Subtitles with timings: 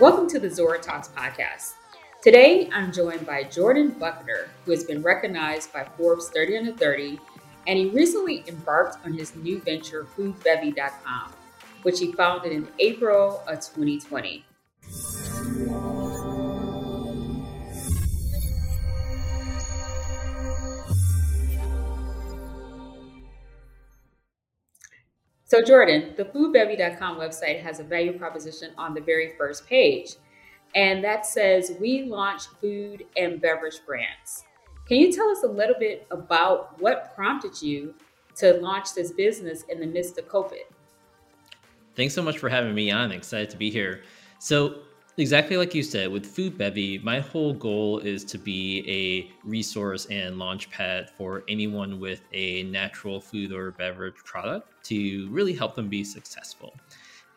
[0.00, 1.74] Welcome to the Zora Talks podcast.
[2.22, 7.20] Today, I'm joined by Jordan Buckner, who has been recognized by Forbes 30 under 30,
[7.66, 11.34] and he recently embarked on his new venture, foodbevy.com,
[11.82, 14.42] which he founded in April of 2020.
[25.50, 30.14] So, Jordan, the foodbevy.com website has a value proposition on the very first page,
[30.76, 34.44] and that says we launch food and beverage brands.
[34.86, 37.96] Can you tell us a little bit about what prompted you
[38.36, 40.70] to launch this business in the midst of COVID?
[41.96, 43.10] Thanks so much for having me on.
[43.10, 44.04] Excited to be here.
[44.38, 44.82] So,
[45.20, 50.06] Exactly like you said, with Food Bevy, my whole goal is to be a resource
[50.06, 55.74] and launch pad for anyone with a natural food or beverage product to really help
[55.74, 56.74] them be successful.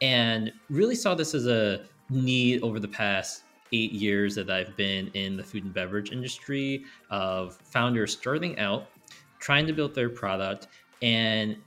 [0.02, 5.10] And really saw this as a need over the past eight years that I've been
[5.10, 8.88] in the food and beverage industry of founders starting out,
[9.40, 10.68] trying to build their product,
[11.02, 11.58] and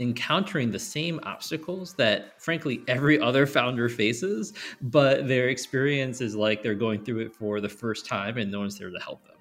[0.00, 6.62] encountering the same obstacles that frankly every other founder faces but their experience is like
[6.62, 9.36] they're going through it for the first time and no one's there to help them.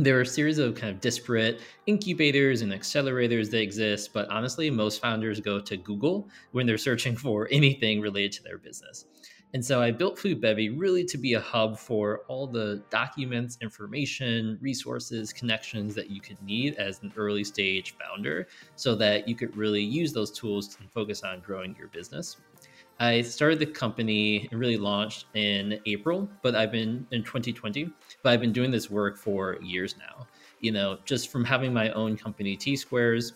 [0.00, 4.70] There are a series of kind of disparate incubators and accelerators that exist but honestly
[4.70, 9.06] most founders go to google when they're searching for anything related to their business
[9.54, 14.58] and so I built FoodBevy really to be a hub for all the documents, information,
[14.60, 19.56] resources, connections that you could need as an early stage founder so that you could
[19.56, 22.36] really use those tools to focus on growing your business.
[23.00, 27.90] I started the company and really launched in April, but I've been in 2020,
[28.22, 30.26] but I've been doing this work for years now.
[30.60, 33.34] You know, just from having my own company, T Squares,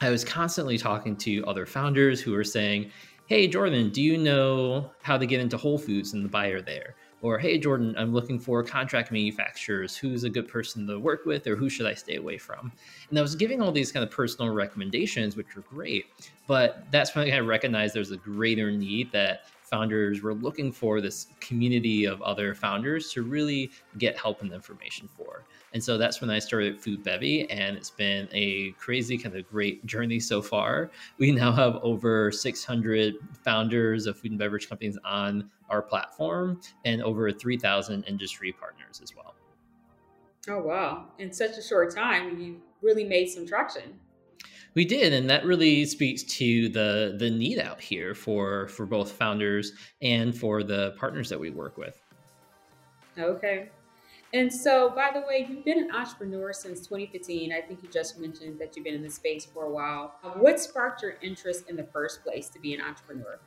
[0.00, 2.90] I was constantly talking to other founders who were saying,
[3.26, 6.94] hey jordan do you know how to get into whole foods and the buyer there?
[7.22, 9.96] Or hey jordan i'm looking for contract manufacturers.
[9.96, 12.70] Who's a good person to work with or who should i stay away from?
[13.10, 16.06] And i was giving all these kind of personal recommendations which were great
[16.46, 21.26] but that's when i recognized there's a greater need that founders were looking for this
[21.40, 25.44] community of other founders to really get help and information for.
[25.72, 29.46] And so that's when I started Food Bevy, and it's been a crazy kind of
[29.48, 30.90] great journey so far.
[31.18, 37.02] We now have over 600 founders of food and beverage companies on our platform and
[37.02, 39.34] over 3,000 industry partners as well.
[40.48, 41.06] Oh, wow.
[41.18, 43.98] In such a short time, you really made some traction.
[44.76, 49.10] We did, and that really speaks to the the need out here for for both
[49.10, 49.72] founders
[50.02, 51.98] and for the partners that we work with.
[53.18, 53.70] Okay.
[54.34, 57.52] And so, by the way, you've been an entrepreneur since 2015.
[57.52, 60.16] I think you just mentioned that you've been in the space for a while.
[60.34, 63.38] What sparked your interest in the first place to be an entrepreneur?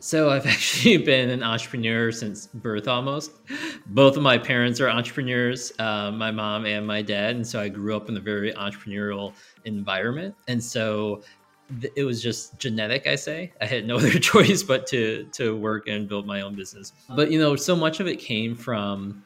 [0.00, 3.32] So I've actually been an entrepreneur since birth almost.
[3.86, 7.68] Both of my parents are entrepreneurs, uh, my mom and my dad, and so I
[7.68, 9.34] grew up in a very entrepreneurial
[9.66, 10.34] environment.
[10.48, 11.22] And so
[11.80, 13.52] th- it was just genetic, I say.
[13.60, 16.92] I had no other choice but to to work and build my own business.
[17.14, 19.22] But you know, so much of it came from,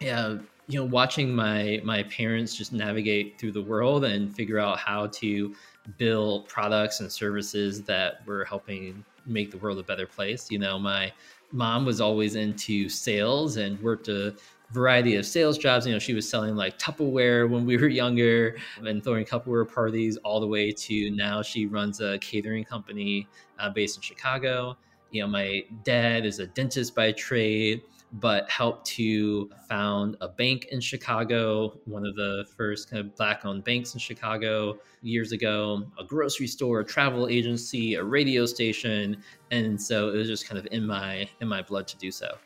[0.00, 0.36] yeah,
[0.68, 5.08] you know, watching my my parents just navigate through the world and figure out how
[5.08, 5.52] to
[5.98, 10.50] build products and services that were helping make the world a better place.
[10.50, 11.12] You know, my
[11.52, 14.34] mom was always into sales and worked a
[14.70, 15.86] variety of sales jobs.
[15.86, 20.16] You know, she was selling like Tupperware when we were younger and throwing Tupperware parties
[20.18, 23.28] all the way to now she runs a catering company
[23.58, 24.76] uh, based in Chicago.
[25.10, 27.82] You know, my dad is a dentist by trade
[28.14, 33.44] but helped to found a bank in Chicago, one of the first kind of black
[33.44, 39.22] owned banks in Chicago years ago, a grocery store, a travel agency, a radio station.
[39.50, 42.36] And so it was just kind of in my in my blood to do so.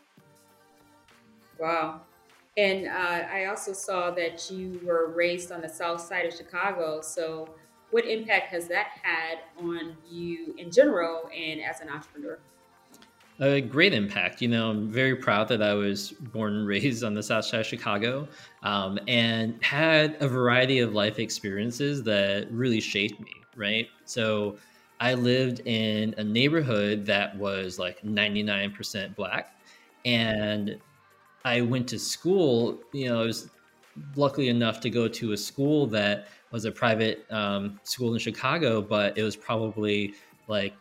[1.59, 2.03] Wow.
[2.57, 7.01] And uh, I also saw that you were raised on the south side of Chicago.
[7.03, 7.55] So,
[7.91, 12.39] what impact has that had on you in general and as an entrepreneur?
[13.41, 14.41] A great impact.
[14.41, 17.61] You know, I'm very proud that I was born and raised on the south side
[17.61, 18.29] of Chicago
[18.63, 23.89] um, and had a variety of life experiences that really shaped me, right?
[24.05, 24.57] So
[25.01, 29.53] I lived in a neighborhood that was like 99% black.
[30.05, 30.79] And
[31.45, 33.51] I went to school, you know, I was
[34.15, 38.81] luckily enough to go to a school that was a private um, school in Chicago,
[38.81, 40.15] but it was probably
[40.49, 40.75] like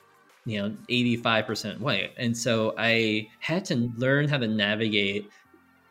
[0.45, 5.29] you know 85% white and so i had to learn how to navigate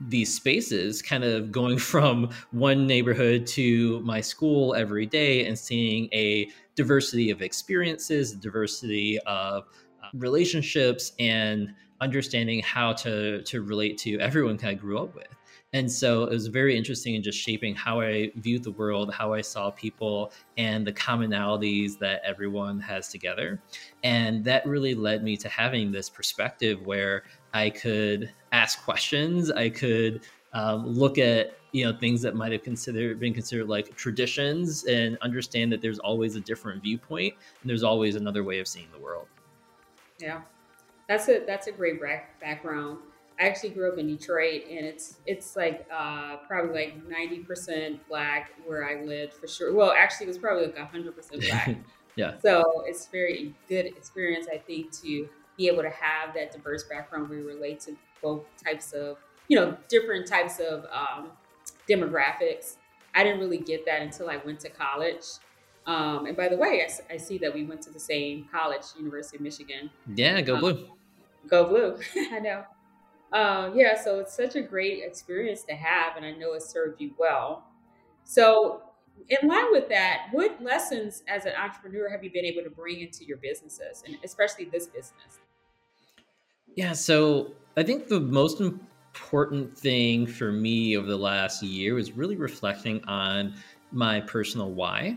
[0.00, 6.08] these spaces kind of going from one neighborhood to my school every day and seeing
[6.12, 9.64] a diversity of experiences diversity of
[10.02, 15.28] uh, relationships and understanding how to to relate to everyone kind of grew up with.
[15.74, 19.32] And so it was very interesting in just shaping how I viewed the world, how
[19.32, 23.60] I saw people, and the commonalities that everyone has together.
[24.04, 29.68] And that really led me to having this perspective where I could ask questions, I
[29.68, 30.20] could
[30.52, 35.18] um, look at you know things that might have considered been considered like traditions and
[35.22, 38.98] understand that there's always a different viewpoint and there's always another way of seeing the
[39.00, 39.26] world.
[40.20, 40.42] Yeah.
[41.08, 42.98] That's a that's a great back, background
[43.40, 48.06] I actually grew up in Detroit, and it's it's like uh, probably like ninety percent
[48.08, 49.74] black where I lived for sure.
[49.74, 51.76] Well, actually, it was probably like hundred percent black.
[52.16, 52.34] yeah.
[52.40, 57.28] So it's very good experience, I think, to be able to have that diverse background.
[57.28, 61.30] We relate to both types of, you know, different types of um,
[61.88, 62.76] demographics.
[63.14, 65.24] I didn't really get that until I went to college.
[65.86, 68.84] Um, and by the way, I, I, see that we went to the same college,
[68.96, 69.90] University of Michigan.
[70.14, 70.88] Yeah, go um, blue.
[71.46, 71.98] Go blue.
[72.32, 72.64] I know.
[73.32, 77.00] Um, yeah, so it's such a great experience to have, and I know it served
[77.00, 77.64] you well.
[78.24, 78.82] So,
[79.28, 83.00] in line with that, what lessons as an entrepreneur have you been able to bring
[83.00, 85.40] into your businesses, and especially this business?
[86.76, 92.12] Yeah, so I think the most important thing for me over the last year was
[92.12, 93.54] really reflecting on
[93.92, 95.16] my personal why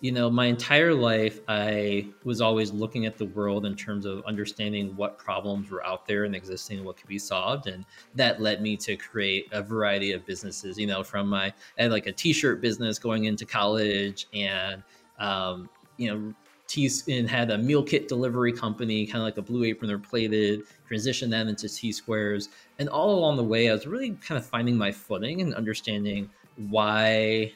[0.00, 4.22] you know, my entire life, I was always looking at the world in terms of
[4.26, 7.66] understanding what problems were out there and existing and what could be solved.
[7.66, 7.84] And
[8.14, 11.46] that led me to create a variety of businesses, you know, from my,
[11.78, 14.82] I had like a t shirt business going into college and,
[15.18, 16.34] um, you know,
[16.66, 19.98] T and had a meal kit delivery company, kind of like a blue apron or
[19.98, 22.48] plated, transitioned them into T squares.
[22.78, 26.28] And all along the way, I was really kind of finding my footing and understanding
[26.56, 27.52] why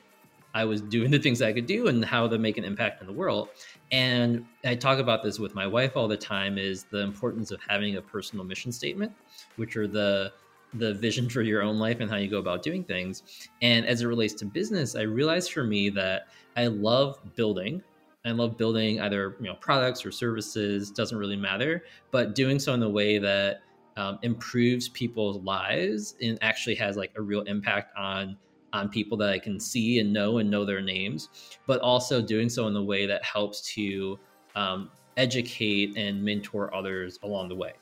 [0.54, 3.06] I was doing the things I could do and how to make an impact in
[3.06, 3.48] the world.
[3.92, 7.60] And I talk about this with my wife all the time is the importance of
[7.66, 9.12] having a personal mission statement,
[9.56, 10.32] which are the
[10.74, 13.24] the vision for your own life and how you go about doing things.
[13.60, 17.82] And as it relates to business, I realized for me that I love building.
[18.24, 22.74] I love building either you know products or services, doesn't really matter, but doing so
[22.74, 23.62] in a way that
[23.96, 28.36] um, improves people's lives and actually has like a real impact on
[28.72, 31.28] on people that I can see and know and know their names,
[31.66, 34.18] but also doing so in a way that helps to
[34.54, 37.72] um, educate and mentor others along the way.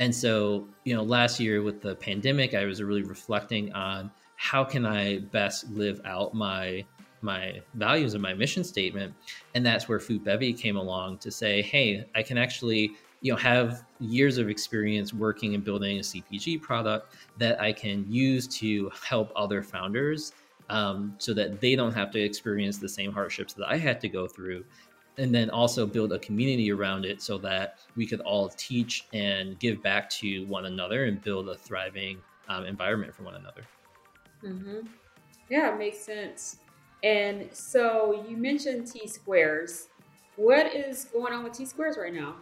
[0.00, 4.62] And so, you know, last year with the pandemic, I was really reflecting on how
[4.62, 6.84] can I best live out my
[7.20, 9.12] my values and my mission statement,
[9.56, 13.38] and that's where Food Bevy came along to say, hey, I can actually you know
[13.38, 18.90] have years of experience working and building a cpg product that i can use to
[19.02, 20.32] help other founders
[20.70, 24.08] um, so that they don't have to experience the same hardships that i had to
[24.08, 24.64] go through.
[25.16, 29.58] And then also build a community around it so that we could all teach and
[29.58, 32.18] give back to one another and build a thriving
[32.48, 33.62] um, environment for one another.
[34.44, 34.86] Mm-hmm.
[35.50, 36.58] yeah makes sense.
[37.02, 39.88] And so you mentioned t squares.
[40.36, 42.36] What is going on with t squares right now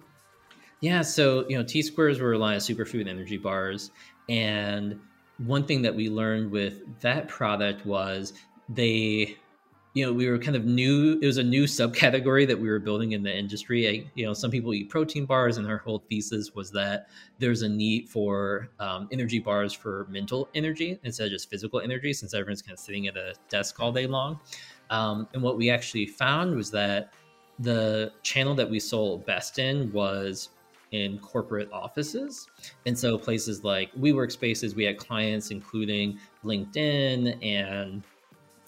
[0.80, 3.90] yeah, so you know, T squares were a line of superfood energy bars,
[4.28, 4.98] and
[5.38, 8.32] one thing that we learned with that product was
[8.68, 9.36] they,
[9.94, 11.18] you know, we were kind of new.
[11.22, 13.88] It was a new subcategory that we were building in the industry.
[13.88, 17.08] I, you know, some people eat protein bars, and our whole thesis was that
[17.38, 22.12] there's a need for um, energy bars for mental energy instead of just physical energy,
[22.12, 24.38] since everyone's kind of sitting at a desk all day long.
[24.90, 27.12] Um, and what we actually found was that
[27.58, 30.50] the channel that we sold best in was
[30.92, 32.48] in corporate offices.
[32.86, 38.02] And so places like WeWork spaces, we had clients including LinkedIn and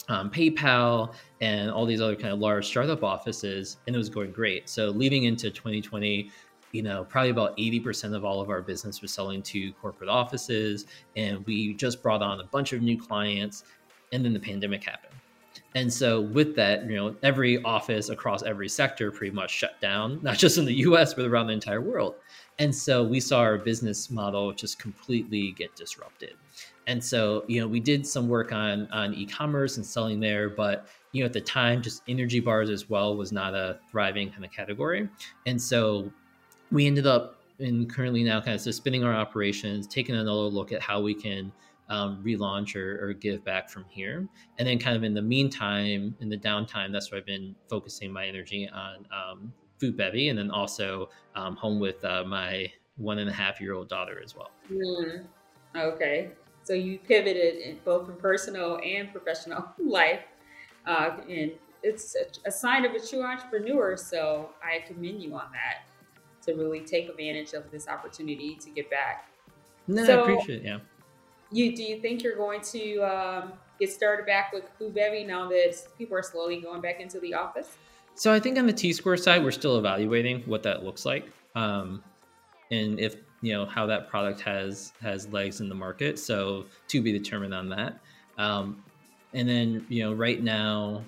[0.09, 4.33] um, PayPal and all these other kind of large startup offices, and it was going
[4.33, 4.69] great.
[4.69, 6.31] So leading into 2020,
[6.73, 10.87] you know, probably about 80% of all of our business was selling to corporate offices,
[11.17, 13.65] and we just brought on a bunch of new clients,
[14.13, 15.18] and then the pandemic happened.
[15.75, 20.21] And so with that, you know, every office across every sector pretty much shut down,
[20.23, 22.15] not just in the US, but around the entire world.
[22.59, 26.35] And so we saw our business model just completely get disrupted.
[26.89, 30.89] And so, you know, we did some work on on e-commerce and selling there, but
[31.13, 34.45] you know, at the time, just energy bars as well was not a thriving kind
[34.45, 35.09] of category.
[35.47, 36.11] And so
[36.71, 40.81] we ended up in currently now kind of suspending our operations, taking another look at
[40.81, 41.53] how we can
[41.89, 44.29] um, relaunch or, or, give back from here.
[44.59, 48.13] And then, kind of in the meantime, in the downtime, that's where I've been focusing
[48.13, 53.19] my energy on um, food bevy, and then also um, home with uh, my one
[53.19, 54.51] and a half year old daughter as well.
[54.71, 55.25] Mm.
[55.77, 56.31] Okay,
[56.63, 60.21] so you pivoted in both from personal and professional life,
[60.87, 61.53] uh, and
[61.83, 63.97] it's a, a sign of a true entrepreneur.
[63.97, 65.85] So I commend you on that.
[66.45, 69.31] to really take advantage of this opportunity to get back.
[69.87, 70.65] No, so, I appreciate it.
[70.65, 70.79] Yeah.
[71.51, 75.49] You do you think you're going to um, get started back with Food Bevy now
[75.49, 77.77] that people are slowly going back into the office?
[78.15, 81.31] So I think on the T Square side, we're still evaluating what that looks like,
[81.55, 82.03] um,
[82.71, 86.19] and if you know how that product has has legs in the market.
[86.19, 88.01] So to be determined on that.
[88.37, 88.83] Um,
[89.35, 91.05] and then you know right now,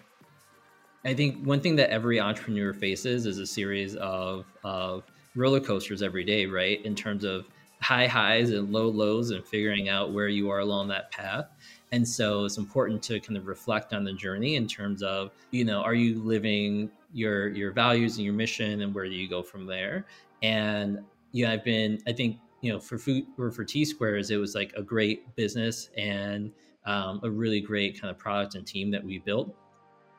[1.05, 5.05] I think one thing that every entrepreneur faces is a series of of
[5.35, 6.85] roller coasters every day, right?
[6.85, 7.47] In terms of
[7.81, 11.47] high highs and low lows and figuring out where you are along that path.
[11.93, 15.65] And so it's important to kind of reflect on the journey in terms of, you
[15.65, 19.43] know, are you living your your values and your mission and where do you go
[19.43, 20.07] from there?
[20.43, 21.01] And
[21.33, 24.55] yeah, I've been I think, you know, for food or for T Squares, it was
[24.55, 26.53] like a great business and
[26.87, 29.55] um, a really great kind of product and team that we built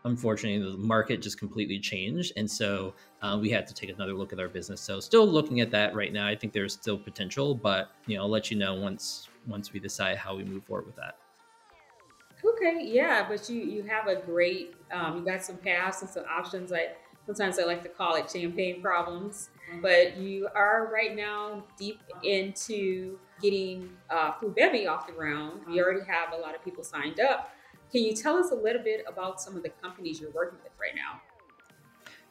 [0.05, 4.33] unfortunately the market just completely changed and so uh, we had to take another look
[4.33, 4.81] at our business.
[4.81, 8.23] So still looking at that right now i think there's still potential but you know
[8.23, 11.17] i'll let you know once once we decide how we move forward with that.
[12.43, 16.25] Okay yeah but you you have a great um, you got some paths and some
[16.29, 21.63] options like sometimes i like to call it champagne problems but you are right now
[21.77, 25.61] deep into getting uh, food bevy off the ground.
[25.69, 27.51] You already have a lot of people signed up
[27.91, 30.71] can you tell us a little bit about some of the companies you're working with
[30.79, 31.21] right now?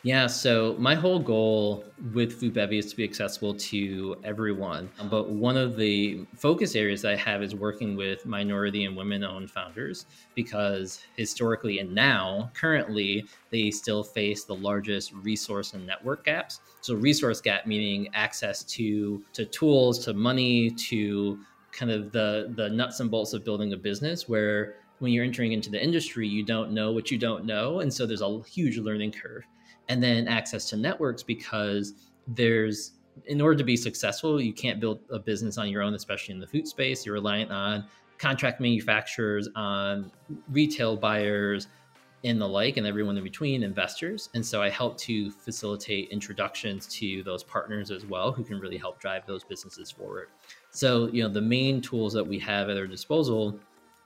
[0.02, 4.88] Yeah, so my whole goal with Food Bevy is to be accessible to everyone.
[4.98, 9.22] Um, but one of the focus areas I have is working with minority and women
[9.22, 16.24] owned founders because historically and now, currently, they still face the largest resource and network
[16.24, 16.60] gaps.
[16.80, 21.38] So, resource gap meaning access to, to tools, to money, to
[21.72, 25.52] kind of the, the nuts and bolts of building a business where when you're entering
[25.52, 27.80] into the industry, you don't know what you don't know.
[27.80, 29.44] And so there's a huge learning curve.
[29.88, 31.94] And then access to networks because
[32.28, 32.92] there's,
[33.26, 36.40] in order to be successful, you can't build a business on your own, especially in
[36.40, 37.04] the food space.
[37.04, 37.86] You're reliant on
[38.18, 40.12] contract manufacturers, on
[40.50, 41.66] retail buyers,
[42.22, 44.28] and the like, and everyone in between, investors.
[44.34, 48.76] And so I help to facilitate introductions to those partners as well, who can really
[48.76, 50.28] help drive those businesses forward.
[50.70, 53.58] So, you know, the main tools that we have at our disposal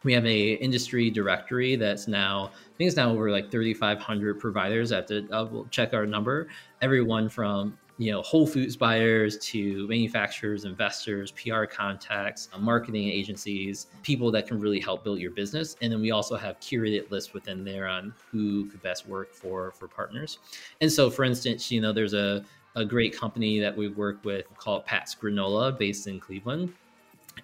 [0.04, 4.92] we have a industry directory that's now i think it's now over like 3500 providers.
[4.92, 6.49] I have to I'll check our number.
[6.82, 14.32] Everyone from you know whole foods buyers to manufacturers investors pr contacts marketing agencies people
[14.32, 15.76] that can really help build your business.
[15.80, 19.70] And then we also have curated lists within there on who could best work for
[19.73, 20.38] for partners.
[20.80, 22.44] And so for instance you know there's a
[22.76, 26.73] a great company that we work with called pat's granola based in cleveland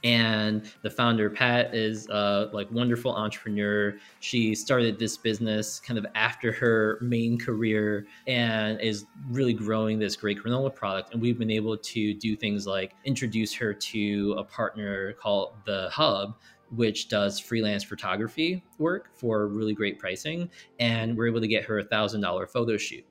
[0.04, 3.94] and the founder pat is a like wonderful entrepreneur.
[4.20, 10.16] She started this business kind of after her main career and is really growing this
[10.16, 11.12] great granola product.
[11.12, 15.88] And we've been able to do things like introduce her to a partner called the
[15.90, 16.36] hub
[16.72, 20.48] which does freelance photography work for really great pricing.
[20.78, 23.04] And we're able to get her a thousand dollar photo shoot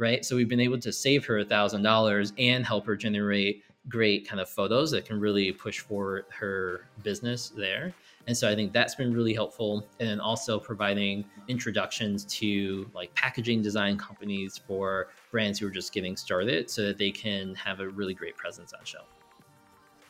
[0.00, 0.24] right?
[0.24, 4.28] So we've been able to save her a thousand dollars and help her generate great
[4.28, 7.94] kind of photos that can really push forward her business there.
[8.26, 9.86] And so I think that's been really helpful.
[9.98, 16.16] And also providing introductions to like packaging design companies for brands who are just getting
[16.16, 19.08] started so that they can have a really great presence on shelf.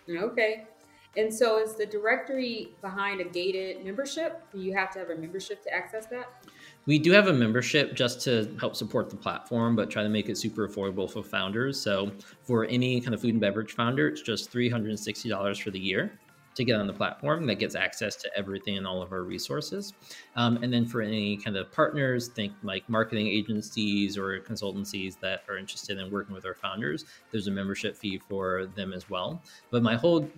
[0.09, 0.67] Okay.
[1.17, 4.43] And so is the directory behind a gated membership?
[4.53, 6.45] Do you have to have a membership to access that?
[6.91, 10.29] We do have a membership just to help support the platform, but try to make
[10.29, 11.81] it super affordable for founders.
[11.81, 12.11] So
[12.43, 16.19] for any kind of food and beverage founder, it's just $360 for the year
[16.57, 19.93] to get on the platform that gets access to everything and all of our resources.
[20.35, 25.45] Um, and then for any kind of partners, think like marketing agencies or consultancies that
[25.49, 29.41] are interested in working with our founders, there's a membership fee for them as well.
[29.71, 30.29] But my whole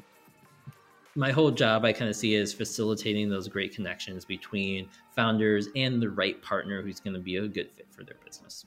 [1.15, 6.01] my whole job I kind of see is facilitating those great connections between founders and
[6.01, 8.65] the right partner who's going to be a good fit for their business.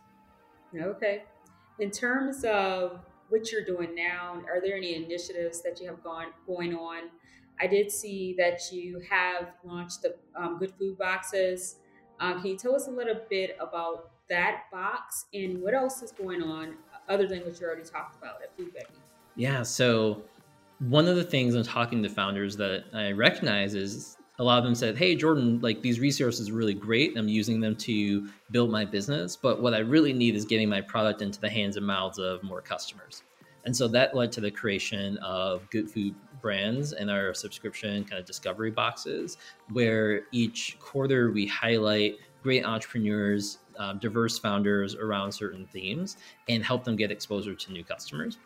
[0.80, 1.24] Okay.
[1.80, 3.00] In terms of
[3.30, 7.10] what you're doing now, are there any initiatives that you have gone going on?
[7.60, 11.78] I did see that you have launched the um, Good Food Boxes.
[12.20, 16.12] Um, can you tell us a little bit about that box and what else is
[16.12, 16.76] going on
[17.08, 18.74] other than what you already talked about at Food?
[19.36, 20.22] Yeah, so
[20.80, 24.66] one of the things I'm talking to founders that I recognize is a lot of
[24.66, 27.18] them said, Hey, Jordan, like these resources are really great.
[27.18, 29.36] I'm using them to build my business.
[29.36, 32.44] But what I really need is getting my product into the hands and mouths of
[32.44, 33.24] more customers.
[33.64, 38.20] And so that led to the creation of Good Food Brands and our subscription kind
[38.20, 39.38] of discovery boxes,
[39.72, 46.18] where each quarter we highlight great entrepreneurs, um, diverse founders around certain themes,
[46.48, 48.38] and help them get exposure to new customers.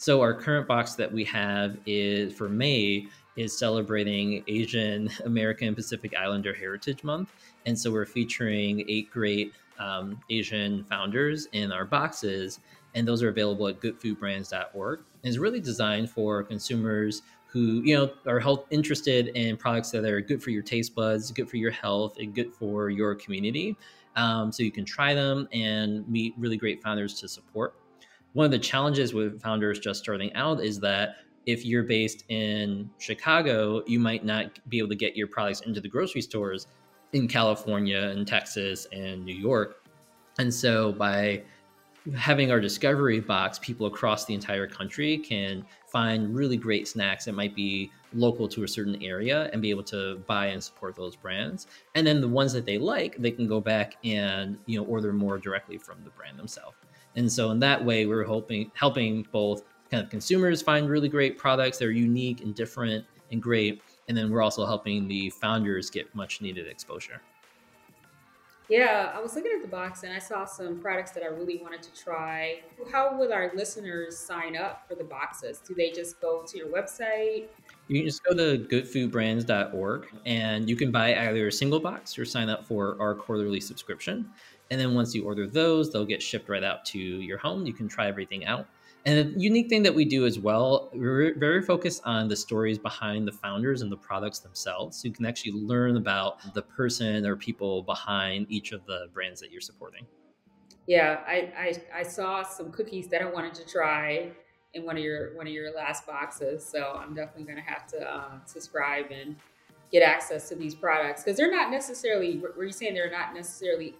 [0.00, 6.14] So our current box that we have is for May is celebrating Asian American Pacific
[6.16, 7.32] Islander Heritage Month,
[7.66, 12.60] and so we're featuring eight great um, Asian founders in our boxes,
[12.94, 15.00] and those are available at goodfoodbrands.org.
[15.00, 20.04] And it's really designed for consumers who you know are health interested in products that
[20.04, 23.76] are good for your taste buds, good for your health, and good for your community.
[24.14, 27.74] Um, so you can try them and meet really great founders to support.
[28.38, 31.16] One of the challenges with founders just starting out is that
[31.46, 35.80] if you're based in Chicago, you might not be able to get your products into
[35.80, 36.68] the grocery stores
[37.12, 39.84] in California and Texas and New York.
[40.38, 41.42] And so by
[42.16, 47.32] having our discovery box, people across the entire country can find really great snacks that
[47.32, 51.16] might be local to a certain area and be able to buy and support those
[51.16, 51.66] brands.
[51.96, 55.12] And then the ones that they like, they can go back and you know order
[55.12, 56.76] more directly from the brand themselves.
[57.18, 61.36] And so in that way, we're hoping helping both kind of consumers find really great
[61.36, 63.82] products that are unique and different and great.
[64.06, 67.20] And then we're also helping the founders get much needed exposure.
[68.68, 71.56] Yeah, I was looking at the box and I saw some products that I really
[71.56, 72.60] wanted to try.
[72.92, 75.60] How would our listeners sign up for the boxes?
[75.66, 77.46] Do they just go to your website?
[77.88, 82.26] You can just go to goodfoodbrands.org and you can buy either a single box or
[82.26, 84.30] sign up for our quarterly subscription.
[84.70, 87.66] And then once you order those, they'll get shipped right out to your home.
[87.66, 88.66] You can try everything out.
[89.06, 92.78] And the unique thing that we do as well, we're very focused on the stories
[92.78, 94.98] behind the founders and the products themselves.
[94.98, 99.40] So you can actually learn about the person or people behind each of the brands
[99.40, 100.04] that you're supporting.
[100.86, 101.52] Yeah, I,
[101.94, 104.32] I, I saw some cookies that I wanted to try
[104.74, 106.64] in one of your one of your last boxes.
[106.64, 109.36] So I'm definitely going to have to uh, subscribe and
[109.90, 112.38] get access to these products because they're not necessarily.
[112.56, 113.94] Were you saying they're not necessarily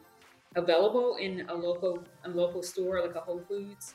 [0.57, 3.95] available in a local a local store like a Whole Foods?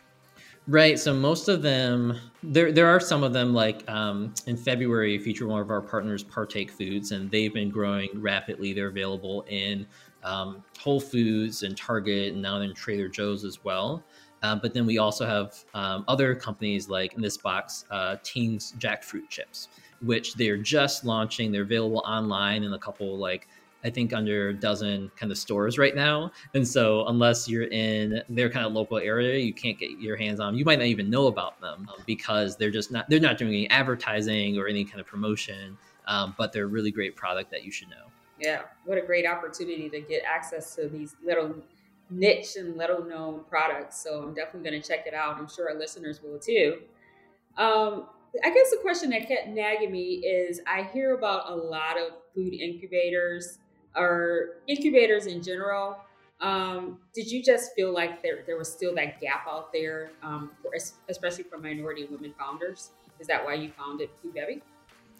[0.67, 0.97] Right.
[0.97, 3.53] So most of them, there there are some of them.
[3.53, 8.09] Like um, in February, feature one of our partners, Partake Foods, and they've been growing
[8.15, 8.71] rapidly.
[8.71, 9.85] They're available in
[10.23, 14.03] um, Whole Foods and Target, and now in Trader Joe's as well.
[14.41, 18.73] Uh, but then we also have um, other companies like in this box, uh, Ting's
[18.77, 19.69] Jackfruit Chips,
[20.01, 21.51] which they're just launching.
[21.51, 23.47] They're available online in a couple like
[23.83, 26.31] I think under a dozen kind of stores right now.
[26.53, 30.39] And so unless you're in their kind of local area, you can't get your hands
[30.39, 30.53] on.
[30.53, 30.59] Them.
[30.59, 33.51] You might not even know about them um, because they're just not they're not doing
[33.51, 35.77] any advertising or any kind of promotion.
[36.05, 38.11] Um, but they're a really great product that you should know.
[38.39, 41.55] Yeah, what a great opportunity to get access to these little
[42.09, 44.03] niche and little known products.
[44.03, 45.37] So I'm definitely going to check it out.
[45.37, 46.79] I'm sure our listeners will too.
[47.57, 48.07] Um,
[48.43, 52.13] I guess the question that kept nagging me is I hear about a lot of
[52.33, 53.59] food incubators
[53.95, 55.97] or incubators in general.
[56.41, 60.51] Um, did you just feel like there, there was still that gap out there, um,
[60.61, 60.71] for,
[61.09, 62.91] especially for minority women founders?
[63.19, 64.61] Is that why you founded Food Bevy?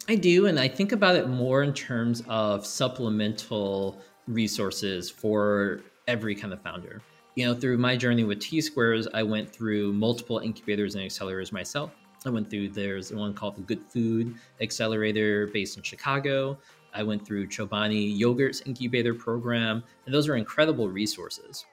[0.08, 6.34] I do, and I think about it more in terms of supplemental resources for every
[6.34, 7.00] kind of founder.
[7.36, 11.52] You know, through my journey with T Squares, I went through multiple incubators and accelerators
[11.52, 11.90] myself.
[12.26, 16.58] I went through there's one called the Good Food Accelerator based in Chicago.
[16.94, 21.66] I went through Chobani Yogurt's incubator program, and those are incredible resources.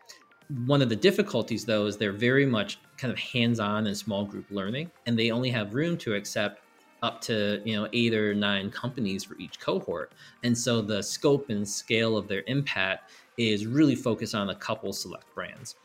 [0.65, 4.45] One of the difficulties, though, is they're very much kind of hands-on and small group
[4.49, 6.61] learning, and they only have room to accept
[7.03, 10.11] up to you know eight or nine companies for each cohort,
[10.43, 14.91] and so the scope and scale of their impact is really focused on a couple
[14.91, 15.75] select brands.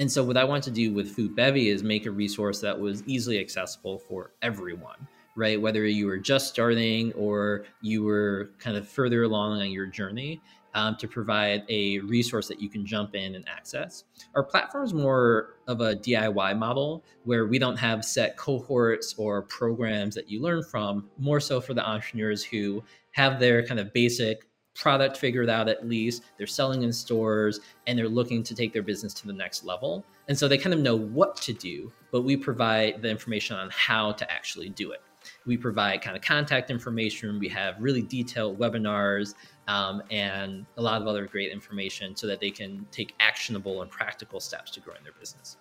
[0.00, 2.78] And so, what I want to do with Food Bevy is make a resource that
[2.78, 5.06] was easily accessible for everyone
[5.36, 5.60] right?
[5.60, 10.40] Whether you were just starting or you were kind of further along on your journey,
[10.76, 14.04] um, to provide a resource that you can jump in and access.
[14.34, 19.42] Our platform is more of a DIY model where we don't have set cohorts or
[19.42, 23.92] programs that you learn from, more so for the entrepreneurs who have their kind of
[23.94, 28.74] basic product figured out at least, they're selling in stores, and they're looking to take
[28.74, 30.04] their business to the next level.
[30.28, 33.70] And so they kind of know what to do, but we provide the information on
[33.70, 35.00] how to actually do it.
[35.46, 37.38] We provide kind of contact information.
[37.38, 39.34] We have really detailed webinars
[39.68, 43.90] um, and a lot of other great information so that they can take actionable and
[43.90, 45.56] practical steps to growing their business.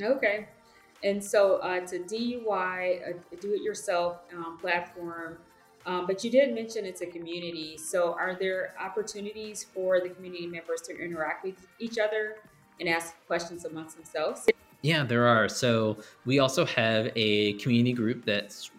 [0.00, 0.48] Okay.
[1.02, 5.38] And so uh, it's a DIY, a do it yourself um, platform.
[5.86, 7.78] Um, but you did mention it's a community.
[7.78, 12.36] So are there opportunities for the community members to interact with each other
[12.80, 14.46] and ask questions amongst themselves?
[14.82, 15.48] Yeah, there are.
[15.48, 18.70] So we also have a community group that's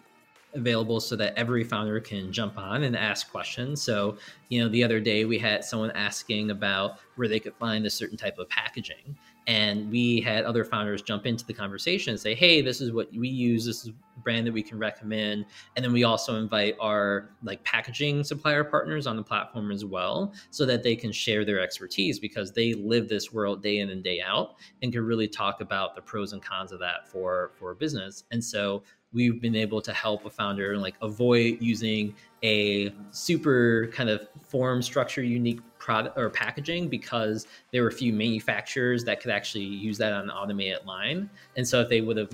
[0.54, 3.82] available so that every founder can jump on and ask questions.
[3.82, 4.16] So,
[4.48, 7.90] you know, the other day we had someone asking about where they could find a
[7.90, 9.16] certain type of packaging.
[9.46, 13.12] And we had other founders jump into the conversation and say, hey, this is what
[13.12, 13.64] we use.
[13.64, 15.46] This is brand that we can recommend.
[15.76, 20.34] And then we also invite our like packaging supplier partners on the platform as well
[20.50, 24.04] so that they can share their expertise because they live this world day in and
[24.04, 27.74] day out and can really talk about the pros and cons of that for for
[27.74, 28.24] business.
[28.30, 34.08] And so we've been able to help a founder like avoid using a super kind
[34.08, 39.30] of form structure unique product or packaging because there were a few manufacturers that could
[39.30, 41.28] actually use that on an automated line.
[41.56, 42.30] And so if they would have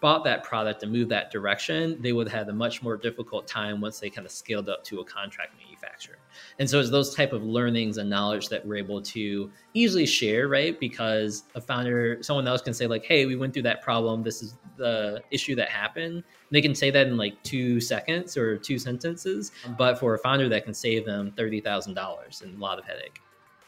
[0.00, 3.46] bought that product and moved that direction they would have had a much more difficult
[3.46, 6.18] time once they kind of scaled up to a contract manufacturer
[6.58, 10.48] and so it's those type of learnings and knowledge that we're able to easily share
[10.48, 10.78] right?
[10.78, 14.22] Because a founder someone else can say like hey we went through that problem.
[14.22, 16.24] This is the issue that happened.
[16.50, 19.74] They can say that in like two seconds or two sentences uh-huh.
[19.78, 23.20] but for a founder that can save them $30000 and a lot of headache.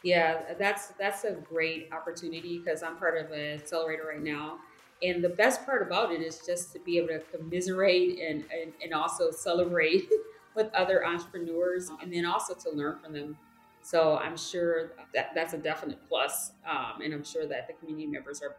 [0.02, 4.58] Yeah that's that's a great opportunity because i'm part of an accelerator right now.
[5.02, 8.72] And the best part about it is just to be able to commiserate and, and,
[8.82, 10.08] and also celebrate
[10.58, 13.38] with other entrepreneurs and then also to learn from them.
[13.80, 18.06] So I'm sure that that's a definite plus, um, and I'm sure that the community
[18.06, 18.56] members are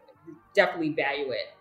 [0.54, 1.54] definitely value it.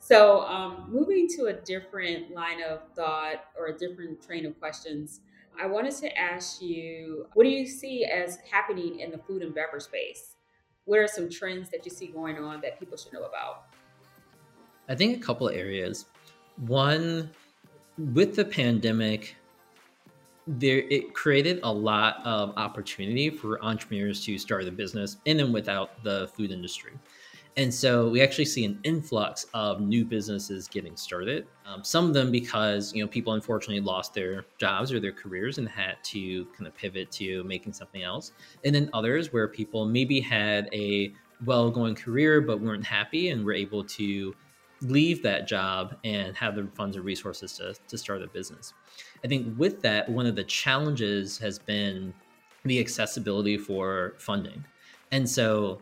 [0.00, 5.20] So um, moving to a different line of thought or a different train of questions,
[5.60, 9.54] I wanted to ask you, what do you see as happening in the food and
[9.54, 10.36] beverage space?
[10.86, 13.64] What are some trends that you see going on that people should know about?
[14.88, 16.06] I think a couple of areas.
[16.56, 17.30] One,
[17.98, 19.36] with the pandemic,
[20.48, 25.52] there it created a lot of opportunity for entrepreneurs to start a business in and
[25.52, 26.92] without the food industry.
[27.58, 31.46] And so we actually see an influx of new businesses getting started.
[31.66, 35.58] Um, some of them because you know people unfortunately lost their jobs or their careers
[35.58, 38.32] and had to kind of pivot to making something else.
[38.64, 41.12] And then others where people maybe had a
[41.44, 44.34] well-going career but weren't happy and were able to
[44.80, 48.72] leave that job and have the funds and resources to, to start a business.
[49.24, 52.14] I think with that, one of the challenges has been
[52.64, 54.64] the accessibility for funding.
[55.10, 55.80] And so,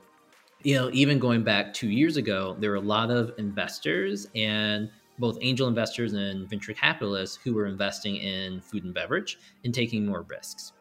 [0.63, 4.91] you know, even going back two years ago, there were a lot of investors and
[5.19, 10.05] both angel investors and venture capitalists who were investing in food and beverage and taking
[10.05, 10.73] more risks.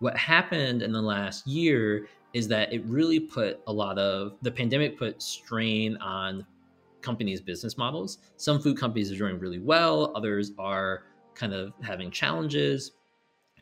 [0.00, 4.50] What happened in the last year is that it really put a lot of the
[4.50, 6.44] pandemic put strain on
[7.04, 8.18] companies' business models.
[8.36, 12.92] Some food companies are doing really well, others are kind of having challenges.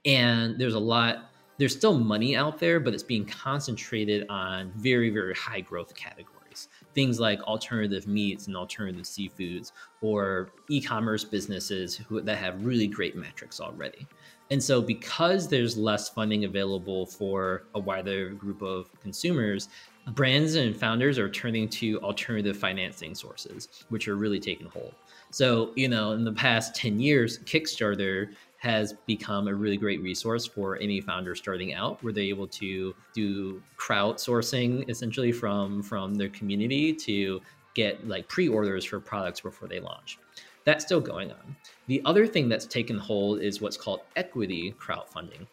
[0.04, 5.10] And there's a lot, there's still money out there, but it's being concentrated on very,
[5.10, 6.68] very high growth categories.
[6.94, 12.86] Things like alternative meats and alternative seafoods, or e commerce businesses who, that have really
[12.86, 14.06] great metrics already.
[14.50, 19.70] And so, because there's less funding available for a wider group of consumers,
[20.08, 24.94] brands and founders are turning to alternative financing sources, which are really taking hold.
[25.30, 30.46] So, you know, in the past 10 years, Kickstarter has become a really great resource
[30.46, 36.28] for any founder starting out where they're able to do crowdsourcing essentially from from their
[36.28, 37.40] community to
[37.74, 40.20] get like pre-orders for products before they launch
[40.64, 41.56] that's still going on
[41.88, 45.44] the other thing that's taken hold is what's called equity crowdfunding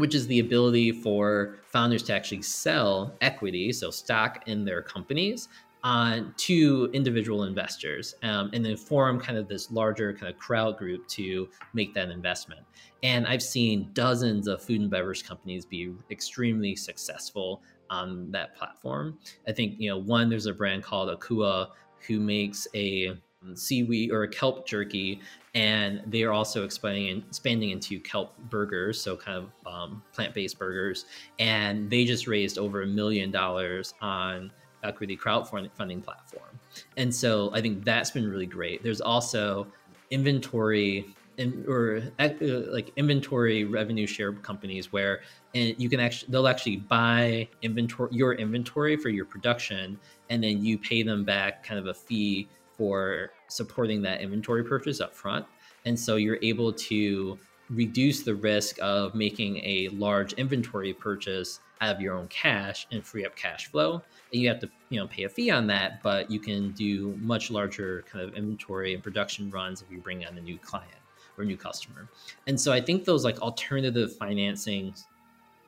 [0.00, 5.48] which is the ability for founders to actually sell equity, so stock in their companies,
[5.82, 10.76] on to individual investors um, and then form kind of this larger kind of crowd
[10.76, 12.60] group to make that investment.
[13.02, 19.18] And I've seen dozens of food and beverage companies be extremely successful on that platform.
[19.48, 21.68] I think, you know, one, there's a brand called Akua
[22.06, 23.14] who makes a
[23.54, 25.20] seaweed or a kelp jerky,
[25.54, 30.58] and they are also expanding expanding into kelp burgers, so kind of um, plant based
[30.58, 31.06] burgers.
[31.38, 36.58] And they just raised over a million dollars on equity crowdfunding platform,
[36.96, 38.82] and so I think that's been really great.
[38.82, 39.66] There's also
[40.10, 45.22] inventory in, or uh, like inventory revenue share companies where
[45.54, 49.98] and you can actually they'll actually buy inventory your inventory for your production
[50.28, 52.46] and then you pay them back kind of a fee
[52.80, 55.44] for supporting that inventory purchase up front.
[55.84, 57.38] And so you're able to
[57.68, 63.04] reduce the risk of making a large inventory purchase out of your own cash and
[63.04, 64.00] free up cash flow.
[64.32, 67.18] And you have to, you know, pay a fee on that, but you can do
[67.20, 70.88] much larger kind of inventory and production runs if you bring on a new client
[71.36, 72.08] or new customer.
[72.46, 74.94] And so I think those like alternative financing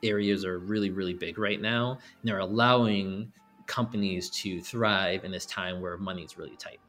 [0.02, 1.90] areas are really, really big right now.
[1.90, 3.30] And they're allowing
[3.66, 6.80] companies to thrive in this time where money is really tight.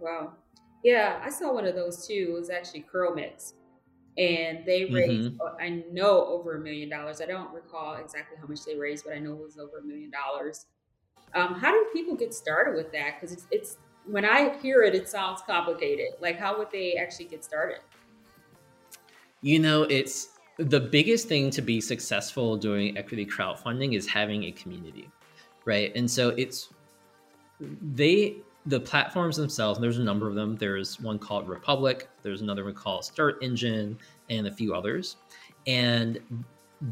[0.00, 0.32] Wow.
[0.82, 2.34] Yeah, I saw one of those too.
[2.36, 3.54] It was actually Curl Mix.
[4.16, 5.60] And they raised, mm-hmm.
[5.60, 7.20] I know, over a million dollars.
[7.20, 9.82] I don't recall exactly how much they raised, but I know it was over a
[9.82, 10.66] million dollars.
[11.34, 13.14] Um, how do people get started with that?
[13.16, 13.76] Because it's, it's
[14.06, 16.12] when I hear it, it sounds complicated.
[16.20, 17.78] Like, how would they actually get started?
[19.40, 24.52] You know, it's the biggest thing to be successful doing equity crowdfunding is having a
[24.52, 25.10] community,
[25.64, 25.92] right?
[25.96, 26.68] And so it's
[27.60, 29.78] they the platforms themselves.
[29.78, 30.56] There's a number of them.
[30.56, 32.08] There's one called Republic.
[32.22, 33.98] There's another one called Start Engine,
[34.30, 35.16] and a few others,
[35.66, 36.18] and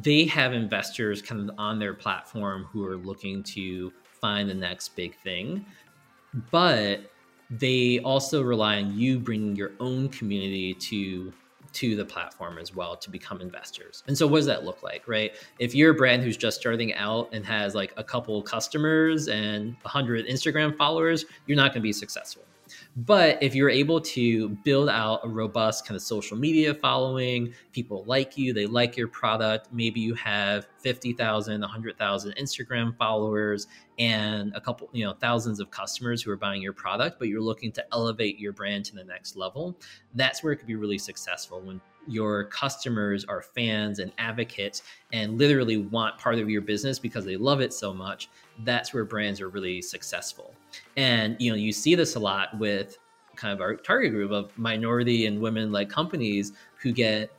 [0.03, 4.95] they have investors kind of on their platform who are looking to find the next
[4.97, 5.65] big thing,
[6.51, 7.11] but
[7.51, 11.33] they also rely on you bringing your own community to
[11.75, 14.03] to the platform as well to become investors.
[14.07, 15.33] And so what does that look like, right?
[15.59, 19.77] If you're a brand who's just starting out and has like a couple customers and
[19.83, 22.45] 100 Instagram followers, you're not going to be successful.
[22.95, 28.05] But if you're able to build out a robust kind of social media following, people
[28.07, 33.67] like you, they like your product, maybe you have 50,000, 100,000 Instagram followers
[33.99, 37.41] and a couple, you know, thousands of customers who are buying your product, but you're
[37.41, 39.79] looking to elevate your brand to the next level,
[40.15, 45.39] that's where it could be really successful when your customers are fans and advocates and
[45.39, 48.29] literally want part of your business because they love it so much
[48.61, 50.55] that's where brands are really successful.
[50.97, 52.99] And you know you see this a lot with
[53.37, 57.31] kind of our target group of minority and women like companies who get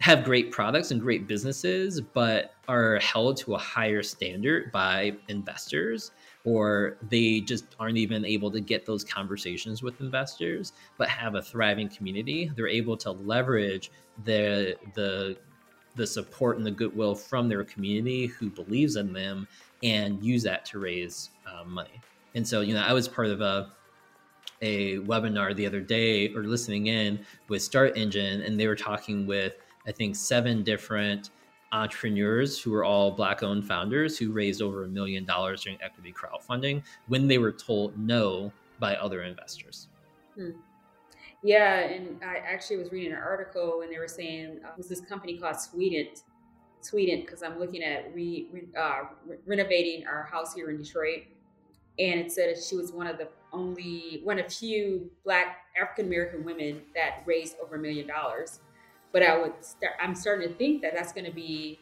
[0.00, 6.12] have great products and great businesses but are held to a higher standard by investors
[6.44, 11.42] or they just aren't even able to get those conversations with investors but have a
[11.42, 12.50] thriving community.
[12.54, 13.90] They're able to leverage
[14.24, 15.36] the the
[15.96, 19.46] the support and the goodwill from their community who believes in them
[19.82, 22.00] and use that to raise uh, money
[22.34, 23.70] and so you know i was part of a
[24.62, 29.26] a webinar the other day or listening in with start engine and they were talking
[29.26, 29.54] with
[29.86, 31.30] i think seven different
[31.72, 36.12] entrepreneurs who were all black owned founders who raised over a million dollars during equity
[36.12, 39.88] crowdfunding when they were told no by other investors.
[40.34, 40.50] Hmm.
[41.42, 45.00] Yeah, and I actually was reading an article and they were saying uh, was this
[45.00, 46.08] company called Sweeten,
[46.80, 51.24] Sweeten, because I'm looking at re, uh, re, renovating our house here in Detroit,
[51.98, 56.44] and it said she was one of the only one of few Black African American
[56.44, 58.60] women that raised over a million dollars
[59.12, 59.94] but I would start.
[60.00, 61.80] I'm starting to think that that's going to be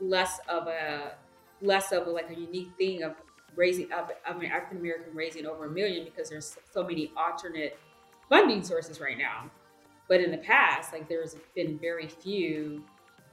[0.00, 1.14] less of a
[1.60, 3.14] less of a, like a unique thing of
[3.56, 7.78] raising of an African American raising over a million because there's so many alternate
[8.28, 9.50] funding sources right now.
[10.08, 12.84] But in the past, like there's been very few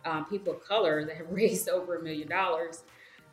[0.05, 2.83] um, people of color that have raised over a million dollars.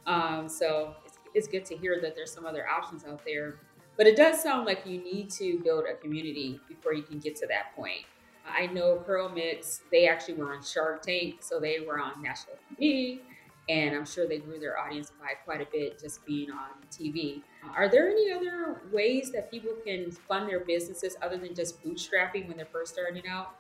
[0.07, 3.57] Um, so it's, it's good to hear that there's some other options out there.
[3.97, 7.37] But it does sound like you need to build a community before you can get
[7.37, 8.07] to that point.
[8.47, 12.57] I know Curl Mix, they actually were on Shark Tank, so they were on national
[12.81, 13.21] TV,
[13.69, 17.43] and I'm sure they grew their audience by quite a bit just being on TV.
[17.77, 22.49] Are there any other ways that people can fund their businesses other than just bootstrapping
[22.49, 23.55] when they're first starting out?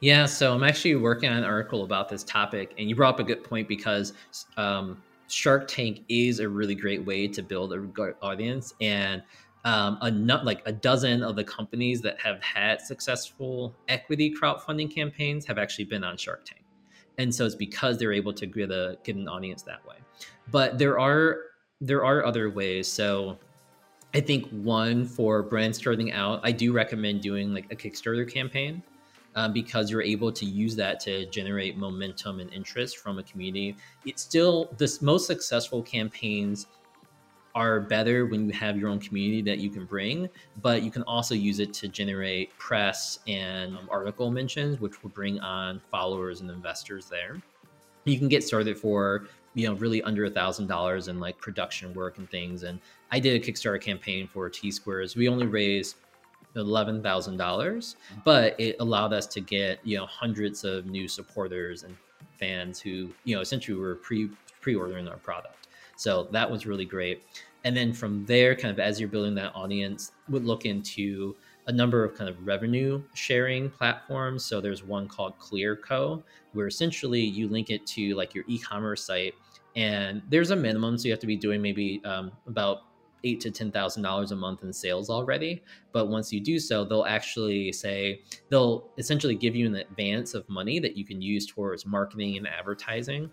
[0.00, 3.20] Yeah, so I'm actually working on an article about this topic, and you brought up
[3.20, 4.12] a good point because
[4.58, 9.22] um, Shark Tank is a really great way to build a audience, and
[9.64, 14.94] um, a nut like a dozen of the companies that have had successful equity crowdfunding
[14.94, 16.64] campaigns have actually been on Shark Tank,
[17.16, 19.96] and so it's because they're able to get a get an audience that way.
[20.50, 21.38] But there are
[21.80, 22.86] there are other ways.
[22.86, 23.38] So
[24.14, 28.82] I think one for brands starting out, I do recommend doing like a Kickstarter campaign.
[29.36, 33.76] Um, because you're able to use that to generate momentum and interest from a community.
[34.06, 36.66] It's still the most successful campaigns
[37.56, 40.28] are better when you have your own community that you can bring,
[40.60, 45.08] but you can also use it to generate press and um, article mentions, which will
[45.08, 47.40] bring on followers and investors there.
[48.04, 51.94] You can get started for you know really under a thousand dollars in like production
[51.94, 52.62] work and things.
[52.62, 52.78] And
[53.10, 55.16] I did a Kickstarter campaign for T Squares.
[55.16, 55.96] We only raised
[56.56, 61.82] eleven thousand dollars, but it allowed us to get you know hundreds of new supporters
[61.84, 61.96] and
[62.38, 65.68] fans who you know essentially were pre pre ordering our product.
[65.96, 67.22] So that was really great.
[67.64, 71.34] And then from there, kind of as you're building that audience, would look into
[71.66, 74.44] a number of kind of revenue sharing platforms.
[74.44, 79.34] So there's one called Clearco, where essentially you link it to like your e-commerce site,
[79.74, 82.82] and there's a minimum, so you have to be doing maybe um, about
[83.24, 85.62] eight to ten thousand dollars a month in sales already.
[85.92, 90.48] But once you do so, they'll actually say they'll essentially give you an advance of
[90.48, 93.30] money that you can use towards marketing and advertising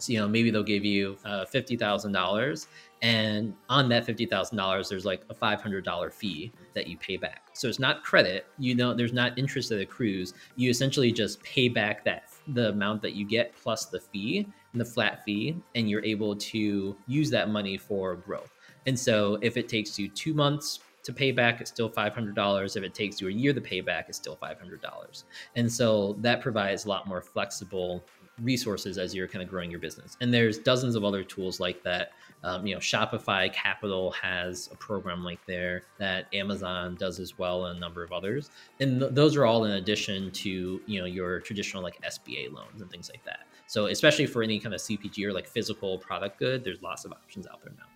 [0.00, 2.68] So, you know, maybe they'll give you uh, fifty thousand dollars,
[3.02, 6.96] and on that fifty thousand dollars, there's like a five hundred dollar fee that you
[6.96, 7.48] pay back.
[7.52, 8.46] So it's not credit.
[8.58, 10.32] You know, there's not interest that accrues.
[10.56, 14.80] You essentially just pay back that the amount that you get plus the fee and
[14.80, 18.52] the flat fee, and you're able to use that money for growth.
[18.86, 22.76] And so if it takes you two months to pay back, it's still $500.
[22.76, 25.24] If it takes you a year to pay back, it's still $500.
[25.56, 28.04] And so that provides a lot more flexible
[28.42, 30.16] resources as you're kind of growing your business.
[30.20, 32.12] And there's dozens of other tools like that.
[32.42, 37.66] Um, you know, Shopify Capital has a program like there that Amazon does as well,
[37.66, 38.50] and a number of others.
[38.80, 42.80] And th- those are all in addition to you know your traditional like SBA loans
[42.80, 43.40] and things like that.
[43.66, 47.12] So especially for any kind of CPG or like physical product good, there's lots of
[47.12, 47.89] options out there now.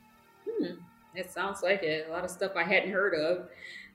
[1.15, 2.07] It sounds like it.
[2.09, 3.49] A lot of stuff I hadn't heard of.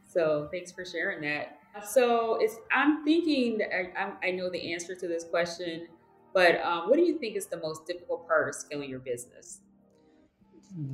[0.05, 1.60] So thanks for sharing that.
[1.88, 5.88] So it's I'm thinking that I, I know the answer to this question
[6.34, 9.62] but um, what do you think is the most difficult part of scaling your business?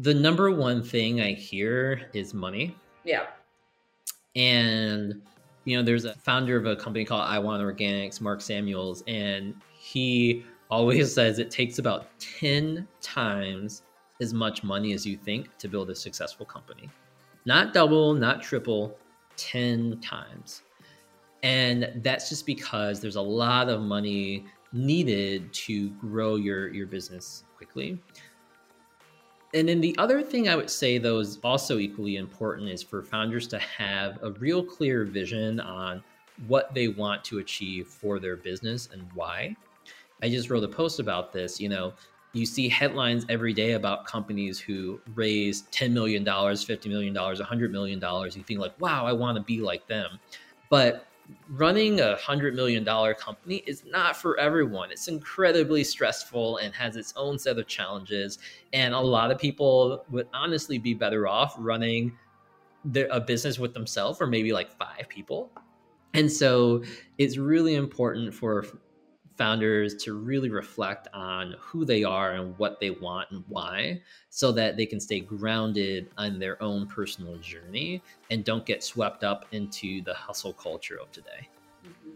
[0.01, 2.75] The number one thing I hear is money.
[3.03, 3.27] Yeah.
[4.35, 5.21] And,
[5.65, 9.55] you know, there's a founder of a company called I Want Organics, Mark Samuels, and
[9.77, 13.83] he always says it takes about 10 times
[14.21, 16.89] as much money as you think to build a successful company.
[17.45, 18.97] Not double, not triple,
[19.37, 20.63] 10 times.
[21.43, 27.43] And that's just because there's a lot of money needed to grow your your business
[27.55, 27.99] quickly.
[29.53, 33.01] And then the other thing I would say, though, is also equally important is for
[33.01, 36.03] founders to have a real clear vision on
[36.47, 39.55] what they want to achieve for their business and why.
[40.21, 41.59] I just wrote a post about this.
[41.61, 41.93] You know,
[42.35, 48.01] you see headlines every day about companies who raise $10 million, $50 million, $100 million.
[48.01, 50.19] You think, like, wow, I want to be like them.
[50.69, 51.07] But
[51.49, 54.91] running a hundred million dollar company is not for everyone.
[54.91, 58.39] It's incredibly stressful and has its own set of challenges.
[58.73, 62.17] And a lot of people would honestly be better off running
[62.83, 65.51] their, a business with themselves or maybe like five people.
[66.13, 66.83] And so
[67.17, 68.65] it's really important for
[69.37, 74.51] founders to really reflect on who they are and what they want and why so
[74.51, 79.45] that they can stay grounded on their own personal journey and don't get swept up
[79.51, 81.49] into the hustle culture of today.
[81.85, 82.11] Mm-hmm.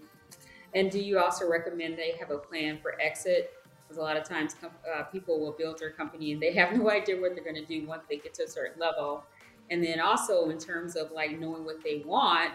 [0.75, 3.53] And do you also recommend they have a plan for exit?
[3.83, 6.89] Because a lot of times uh, people will build their company and they have no
[6.89, 9.23] idea what they're going to do once they get to a certain level.
[9.71, 12.51] And then also in terms of like knowing what they want,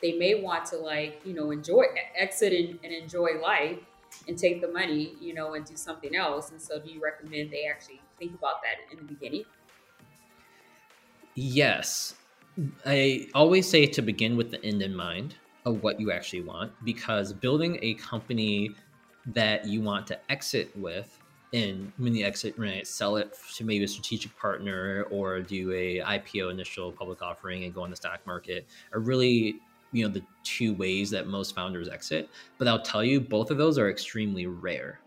[0.00, 1.84] they may want to like, you know, enjoy
[2.16, 3.78] exit and, and enjoy life
[4.28, 6.50] and take the money, you know, and do something else.
[6.50, 9.44] And so, do you recommend they actually think about that in the beginning?
[11.34, 12.14] Yes.
[12.86, 15.34] I always say to begin with the end in mind
[15.66, 18.70] of what you actually want, because building a company
[19.26, 21.18] that you want to exit with
[21.54, 26.00] and when you exit right sell it to maybe a strategic partner or do a
[26.00, 29.60] ipo initial public offering and go on the stock market are really
[29.94, 32.28] you know the two ways that most founders exit
[32.58, 35.00] but i'll tell you both of those are extremely rare.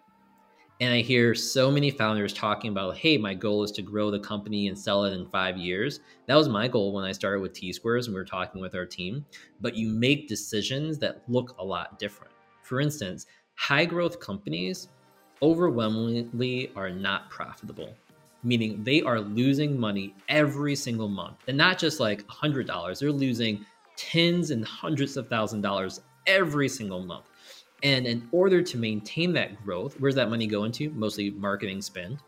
[0.80, 4.19] And i hear so many founders talking about hey my goal is to grow the
[4.19, 6.00] company and sell it in five years.
[6.28, 8.76] That was my goal when i started with t squares and we were talking with
[8.76, 9.26] our team.
[9.60, 12.34] But you make decisions that look a lot different.
[12.63, 14.88] For instance high growth companies
[15.41, 17.93] overwhelmingly are not profitable
[18.43, 21.38] meaning they are losing money every single month.
[21.47, 23.65] And not just like $100 they're losing
[23.98, 27.26] tens and hundreds of thousand dollars every single month.
[27.84, 30.90] And in order to maintain that growth, where's that money going to?
[30.92, 32.20] Mostly marketing spend.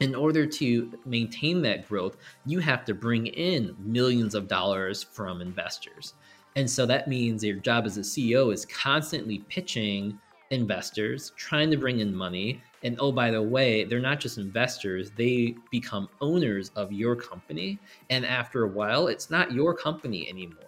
[0.00, 5.40] In order to maintain that growth, you have to bring in millions of dollars from
[5.40, 6.14] investors.
[6.56, 10.18] And so that means your job as a CEO is constantly pitching
[10.50, 12.60] investors, trying to bring in money.
[12.82, 17.78] And oh, by the way, they're not just investors, they become owners of your company.
[18.10, 20.63] And after a while, it's not your company anymore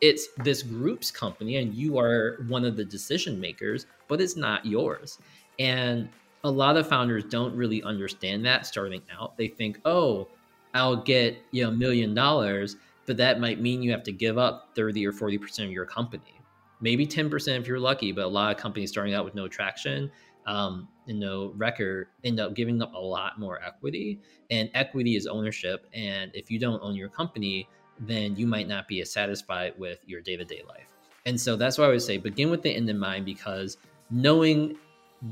[0.00, 4.64] it's this group's company and you are one of the decision makers, but it's not
[4.64, 5.18] yours.
[5.58, 6.08] And
[6.44, 9.36] a lot of founders don't really understand that starting out.
[9.36, 10.28] They think, oh,
[10.74, 14.38] I'll get you know a million dollars, but that might mean you have to give
[14.38, 16.40] up 30 or 40% of your company.
[16.80, 20.10] Maybe 10% if you're lucky, but a lot of companies starting out with no traction
[20.46, 24.20] um, and no record end up giving up a lot more equity.
[24.50, 25.86] And equity is ownership.
[25.92, 27.68] And if you don't own your company,
[28.00, 30.88] then you might not be as satisfied with your day to day life.
[31.26, 33.76] And so that's why I would say begin with the end in mind because
[34.10, 34.76] knowing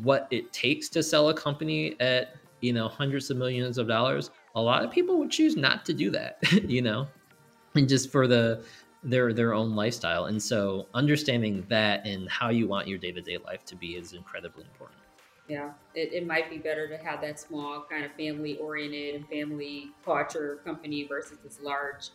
[0.02, 4.30] what it takes to sell a company at you know hundreds of millions of dollars
[4.54, 6.38] a lot of people would choose not to do that
[6.68, 7.06] you know
[7.74, 8.64] and just for the
[9.04, 13.64] their their own lifestyle and so understanding that and how you want your day-to-day life
[13.64, 14.98] to be is incredibly important
[15.48, 19.28] Yeah, it, it might be better to have that small kind of family oriented and
[19.28, 22.08] family culture company versus this large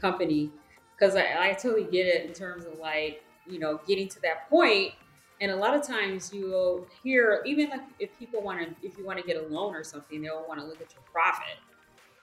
[0.00, 0.50] company.
[0.98, 4.48] Because I, I totally get it in terms of like, you know, getting to that
[4.48, 4.92] point
[5.40, 9.04] and a lot of times you'll hear, even like if people want to, if you
[9.04, 11.58] want to get a loan or something, they'll want to look at your profit.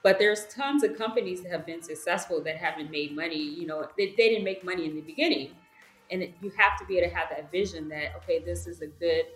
[0.02, 3.38] But there's tons of companies that have been successful that haven't made money.
[3.38, 5.52] You know, they, they didn't make money in the beginning.
[6.10, 8.88] And you have to be able to have that vision that, okay, this is a
[8.88, 9.26] good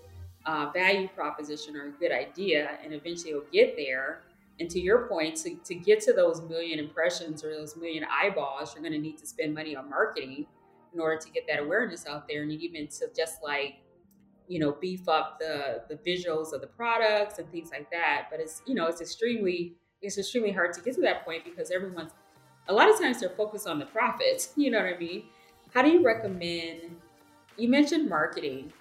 [0.45, 2.78] uh, value proposition or a good idea.
[2.84, 4.22] And eventually you'll get there.
[4.61, 8.75] And to your point, to, to get to those million impressions or those million eyeballs,
[8.75, 10.47] you're going to need to spend money on marketing
[10.93, 13.77] in order to get that awareness out there and even to just like
[14.49, 18.29] you know beef up the the visuals of the products and things like that.
[18.31, 21.71] But it's you know it's extremely it's extremely hard to get to that point because
[21.71, 22.13] everyone's
[22.69, 25.25] a lot of times they're focused on the profits you know what i mean?
[25.73, 26.97] How do you recommend
[27.57, 28.73] you mentioned marketing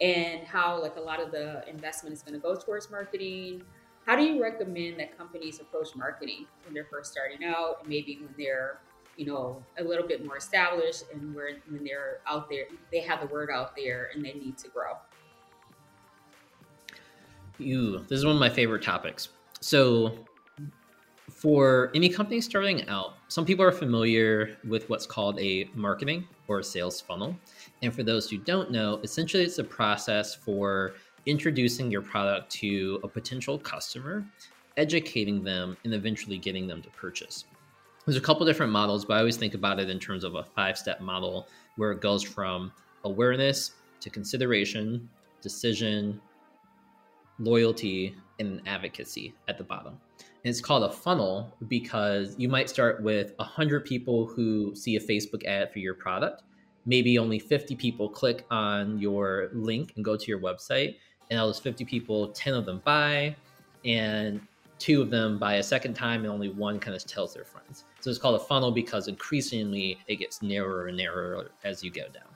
[0.00, 3.62] and how like a lot of the investment is going to go towards marketing
[4.06, 8.18] how do you recommend that companies approach marketing when they're first starting out and maybe
[8.20, 8.80] when they're
[9.16, 13.20] you know, a little bit more established and where when they're out there, they have
[13.20, 14.96] the word out there and they need to grow.
[17.60, 19.28] Ooh, this is one of my favorite topics.
[19.60, 20.24] So
[21.30, 26.60] for any company starting out, some people are familiar with what's called a marketing or
[26.60, 27.36] a sales funnel.
[27.82, 30.94] And for those who don't know, essentially it's a process for
[31.26, 34.24] introducing your product to a potential customer,
[34.76, 37.44] educating them, and eventually getting them to purchase
[38.04, 40.42] there's a couple different models, but I always think about it in terms of a
[40.42, 41.46] five step model
[41.76, 42.72] where it goes from
[43.04, 45.08] awareness to consideration,
[45.40, 46.20] decision,
[47.38, 49.98] loyalty, and advocacy at the bottom.
[50.18, 55.00] And it's called a funnel because you might start with 100 people who see a
[55.00, 56.42] Facebook ad for your product.
[56.84, 60.96] Maybe only 50 people click on your link and go to your website.
[61.32, 63.34] And out of those 50 people, 10 of them buy.
[63.86, 64.38] And
[64.78, 67.84] two of them buy a second time and only one kind of tells their friends.
[68.00, 72.02] So it's called a funnel because increasingly it gets narrower and narrower as you go
[72.12, 72.28] down.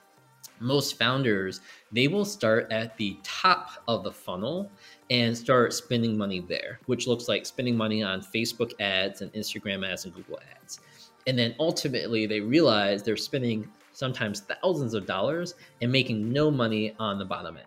[0.60, 1.60] Most founders,
[1.92, 4.70] they will start at the top of the funnel
[5.10, 9.86] and start spending money there, which looks like spending money on Facebook ads and Instagram
[9.86, 10.80] ads and Google ads.
[11.26, 16.94] And then ultimately they realize they're spending sometimes thousands of dollars and making no money
[16.98, 17.66] on the bottom end.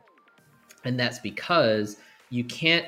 [0.84, 1.98] And that's because
[2.30, 2.86] you can't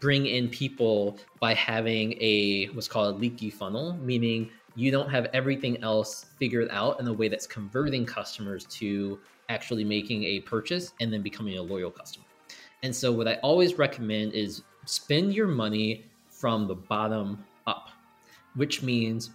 [0.00, 5.26] bring in people by having a what's called a leaky funnel, meaning you don't have
[5.32, 9.18] everything else figured out in a way that's converting customers to
[9.48, 12.24] actually making a purchase and then becoming a loyal customer.
[12.82, 17.90] And so, what I always recommend is spend your money from the bottom up,
[18.56, 19.30] which means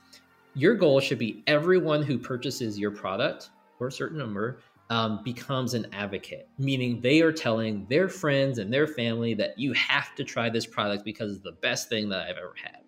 [0.56, 3.50] your goal should be everyone who purchases your product
[3.80, 4.58] or a certain number
[4.90, 9.72] um, becomes an advocate, meaning they are telling their friends and their family that you
[9.74, 12.82] have to try this product because it's the best thing that I've ever had.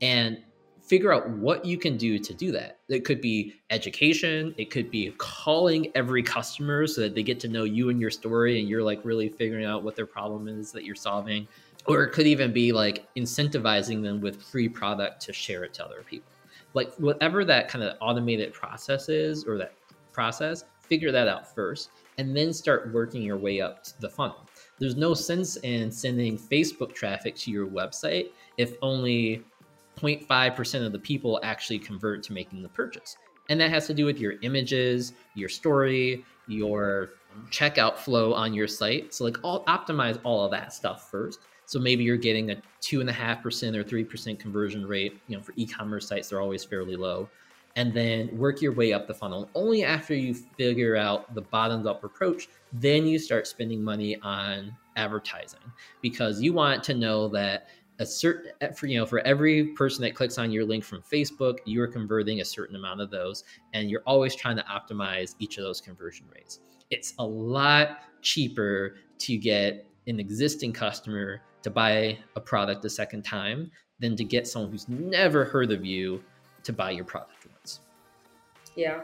[0.00, 0.38] And
[0.82, 2.78] figure out what you can do to do that.
[2.88, 7.48] It could be education, it could be calling every customer so that they get to
[7.48, 10.72] know you and your story and you're like really figuring out what their problem is
[10.72, 11.48] that you're solving.
[11.86, 15.84] Or it could even be like incentivizing them with free product to share it to
[15.84, 16.30] other people.
[16.74, 19.74] Like whatever that kind of automated process is or that
[20.12, 24.46] process, figure that out first and then start working your way up to the funnel.
[24.78, 29.42] There's no sense in sending Facebook traffic to your website if only
[29.96, 33.16] 0.5% of the people actually convert to making the purchase.
[33.48, 37.10] And that has to do with your images, your story, your
[37.50, 39.12] checkout flow on your site.
[39.12, 41.40] So, like, all optimize all of that stuff first.
[41.66, 45.20] So maybe you're getting a two and a half percent or three percent conversion rate.
[45.28, 47.28] You know, for e-commerce sites, they're always fairly low
[47.76, 49.50] and then work your way up the funnel.
[49.54, 54.76] Only after you figure out the bottoms up approach, then you start spending money on
[54.96, 55.60] advertising
[56.00, 57.68] because you want to know that
[58.00, 61.02] a certain eh, for you know for every person that clicks on your link from
[61.02, 65.34] Facebook, you are converting a certain amount of those and you're always trying to optimize
[65.38, 66.60] each of those conversion rates.
[66.90, 73.22] It's a lot cheaper to get an existing customer to buy a product a second
[73.22, 73.70] time
[74.00, 76.22] than to get someone who's never heard of you
[76.64, 77.43] to buy your product.
[78.76, 79.02] Yeah.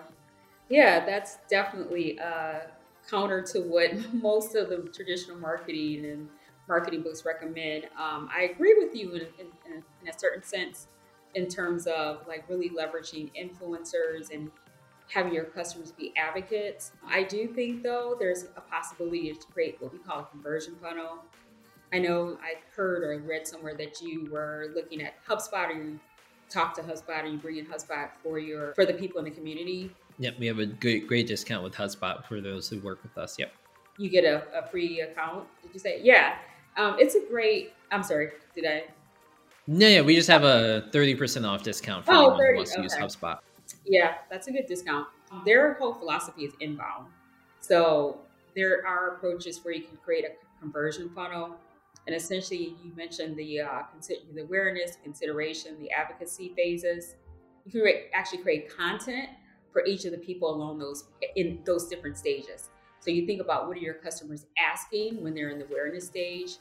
[0.68, 2.60] Yeah, that's definitely uh,
[3.08, 6.28] counter to what most of the traditional marketing and
[6.68, 7.84] marketing books recommend.
[7.98, 10.86] Um, I agree with you in, in, in, a certain sense
[11.34, 14.50] in terms of like really leveraging influencers and
[15.08, 16.92] having your customers be advocates.
[17.04, 21.24] I do think though there's a possibility to create what we call a conversion funnel.
[21.92, 26.00] I know I've heard or read somewhere that you were looking at HubSpot or you
[26.50, 29.30] talk to HubSpot or you bring in HubSpot for your for the people in the
[29.30, 29.90] community.
[30.18, 33.38] Yep, we have a great great discount with HubSpot for those who work with us.
[33.38, 33.52] Yep.
[33.98, 35.46] you get a, a free account.
[35.62, 36.00] Did you say?
[36.02, 36.36] Yeah.
[36.76, 37.72] Um, it's a great.
[37.90, 38.30] I'm sorry.
[38.54, 38.84] Did I?
[39.66, 42.56] No, yeah, we just have a thirty percent off discount for oh, anyone 30, who
[42.56, 42.82] wants to okay.
[42.84, 43.38] use HubSpot.
[43.86, 45.06] Yeah, that's a good discount.
[45.44, 47.06] Their whole philosophy is inbound.
[47.60, 48.18] So
[48.56, 51.56] there are approaches where you can create a conversion funnel,
[52.10, 53.82] and essentially you mentioned the uh,
[54.34, 57.14] the awareness, consideration, the advocacy phases.
[57.64, 59.28] You can actually create content
[59.72, 61.04] for each of the people along those
[61.36, 62.70] in those different stages.
[62.98, 66.56] So you think about what are your customers asking when they're in the awareness stage,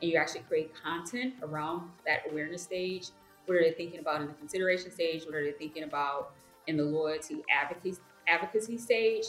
[0.00, 3.08] and you actually create content around that awareness stage.
[3.44, 5.26] What are they thinking about in the consideration stage?
[5.26, 6.32] What are they thinking about
[6.66, 9.26] in the loyalty advocacy advocacy stage?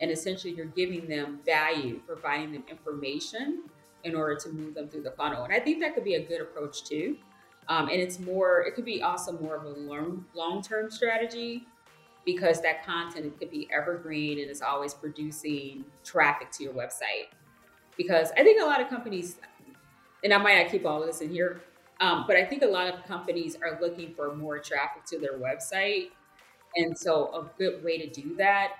[0.00, 3.62] And essentially, you're giving them value, providing them information
[4.04, 5.44] in order to move them through the funnel.
[5.44, 7.16] And I think that could be a good approach too.
[7.68, 9.78] Um, and it's more, it could be also more of a
[10.34, 11.66] long term strategy
[12.24, 17.30] because that content could be evergreen and is always producing traffic to your website.
[17.96, 19.36] Because I think a lot of companies,
[20.24, 21.62] and I might not keep all of this in here,
[22.00, 25.38] um, but I think a lot of companies are looking for more traffic to their
[25.38, 26.08] website.
[26.74, 28.76] And so, a good way to do that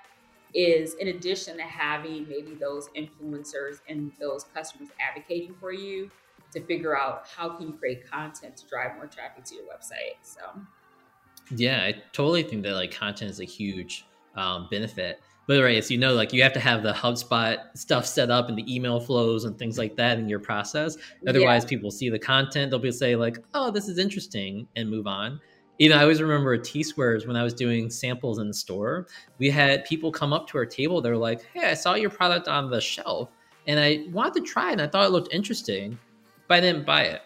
[0.53, 6.09] is in addition to having maybe those influencers and those customers advocating for you
[6.51, 10.17] to figure out how can you create content to drive more traffic to your website
[10.21, 10.41] so
[11.51, 15.21] yeah, I totally think that like content is a huge um, benefit.
[15.45, 18.47] But right, as you know, like you have to have the HubSpot stuff set up
[18.47, 20.95] and the email flows and things like that in your process.
[21.27, 21.69] Otherwise, yeah.
[21.69, 25.41] people see the content, they'll be say like, "Oh, this is interesting," and move on.
[25.79, 29.07] You know, I always remember T Squares when I was doing samples in the store,
[29.39, 31.01] we had people come up to our table.
[31.01, 33.29] They're like, "Hey, I saw your product on the shelf,
[33.67, 35.97] and I wanted to try it, and I thought it looked interesting,
[36.47, 37.21] but I didn't buy it."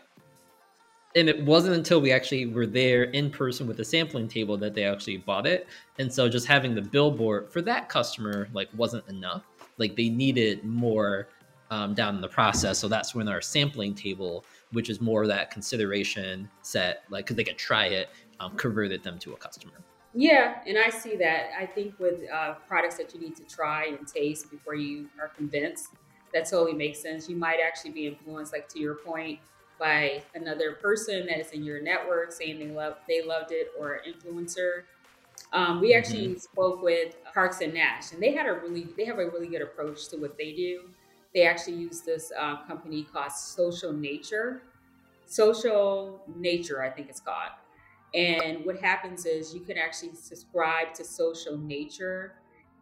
[1.18, 4.76] and it wasn't until we actually were there in person with the sampling table that
[4.76, 5.68] they actually bought it
[6.00, 9.44] and so just having the billboard for that customer like wasn't enough
[9.78, 11.28] like they needed more
[11.72, 15.50] um, down in the process so that's when our sampling table which is more that
[15.50, 19.74] consideration set like because they could try it um, converted them to a customer
[20.14, 23.86] yeah and i see that i think with uh, products that you need to try
[23.86, 25.90] and taste before you are convinced
[26.34, 29.40] that totally makes sense you might actually be influenced like to your point
[29.80, 33.94] by another person that is in your network saying they love they loved it or
[33.94, 34.84] an influencer.
[35.54, 36.40] Um, we actually mm-hmm.
[36.40, 39.62] spoke with Parks and Nash, and they had a really they have a really good
[39.62, 40.90] approach to what they do.
[41.34, 44.64] They actually use this uh, company called Social Nature,
[45.26, 47.52] Social Nature, I think it's called.
[48.14, 52.36] And what happens is you can actually subscribe to Social Nature,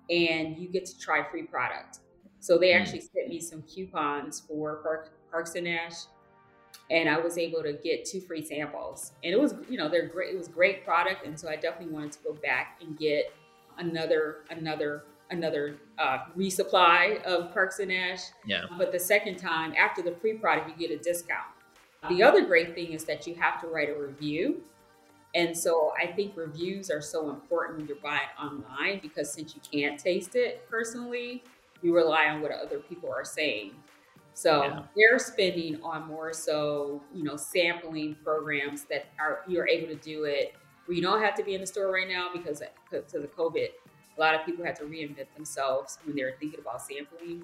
[0.09, 1.99] and you get to try free product.
[2.39, 2.79] So they mm.
[2.79, 6.05] actually sent me some coupons for Parks and Nash
[6.89, 9.13] and I was able to get two free samples.
[9.23, 10.33] And it was, you know, they're great.
[10.33, 13.33] It was great product, and so I definitely wanted to go back and get
[13.77, 18.21] another, another, another uh, resupply of Parks and Nash.
[18.45, 18.65] Yeah.
[18.77, 21.47] But the second time, after the free product, you get a discount.
[22.07, 24.61] The other great thing is that you have to write a review.
[25.35, 29.61] And so I think reviews are so important when you're buying online because since you
[29.69, 31.43] can't taste it personally,
[31.81, 33.71] you rely on what other people are saying.
[34.33, 34.83] So yeah.
[34.95, 40.23] they're spending on more so, you know, sampling programs that are you're able to do
[40.23, 40.55] it
[40.85, 43.67] where you don't have to be in the store right now because to the COVID,
[44.17, 47.43] a lot of people had to reinvent themselves when they're thinking about sampling.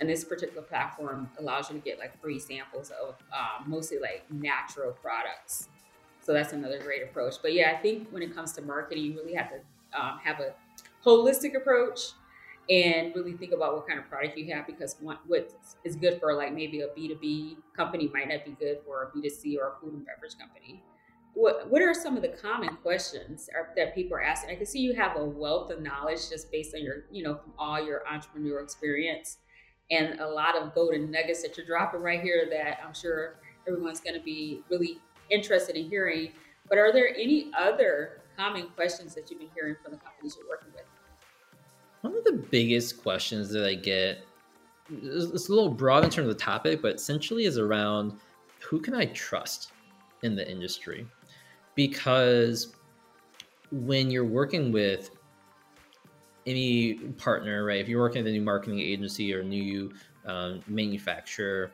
[0.00, 4.24] And this particular platform allows you to get like free samples of um, mostly like
[4.30, 5.68] natural products.
[6.20, 7.36] So that's another great approach.
[7.40, 9.56] But yeah, I think when it comes to marketing, you really have to
[9.98, 10.54] um, have a
[11.04, 12.12] holistic approach
[12.68, 15.20] and really think about what kind of product you have because what,
[15.84, 19.56] is good for like maybe a B2B company might not be good for a B2C
[19.58, 20.82] or a food and beverage company.
[21.34, 24.50] What, what are some of the common questions are, that people are asking?
[24.50, 27.36] I can see you have a wealth of knowledge just based on your, you know,
[27.36, 29.38] from all your entrepreneurial experience
[29.90, 34.00] and a lot of golden nuggets that you're dropping right here that I'm sure everyone's
[34.00, 34.98] going to be really
[35.30, 36.32] interested in hearing.
[36.68, 40.48] But are there any other common questions that you've been hearing from the companies you're
[40.48, 40.84] working with?
[42.02, 44.24] One of the biggest questions that I get
[44.90, 48.18] it's a little broad in terms of the topic, but essentially is around
[48.60, 49.72] who can I trust
[50.22, 51.06] in the industry?
[51.74, 52.74] Because
[53.70, 55.10] when you're working with
[56.46, 57.80] any partner, right?
[57.80, 59.92] If you're working with a new marketing agency or new
[60.26, 61.72] um, manufacturer,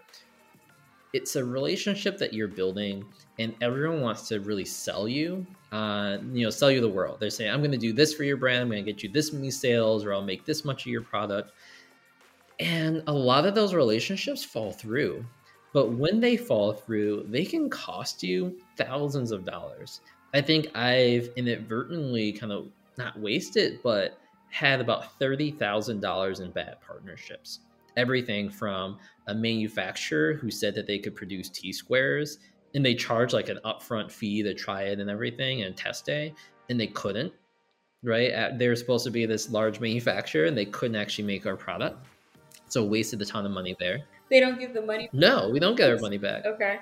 [1.13, 3.05] it's a relationship that you're building,
[3.39, 7.19] and everyone wants to really sell you uh, you know, sell you the world.
[7.21, 8.63] They're saying, I'm going to do this for your brand.
[8.63, 11.03] I'm going to get you this many sales, or I'll make this much of your
[11.03, 11.53] product.
[12.61, 15.25] And a lot of those relationships fall through.
[15.73, 20.01] But when they fall through, they can cost you thousands of dollars.
[20.33, 27.61] I think I've inadvertently kind of not wasted, but had about $30,000 in bad partnerships.
[27.97, 32.39] Everything from a manufacturer who said that they could produce T squares
[32.75, 36.35] and they charge like an upfront fee to try it and everything and test day,
[36.69, 37.33] and they couldn't.
[38.03, 38.57] Right?
[38.59, 42.07] They were supposed to be this large manufacturer and they couldn't actually make our product.
[42.69, 44.01] So wasted a ton of money there.
[44.31, 45.05] They don't give the money.
[45.05, 45.15] Back.
[45.15, 46.45] No, we don't get our money back.
[46.45, 46.79] Okay.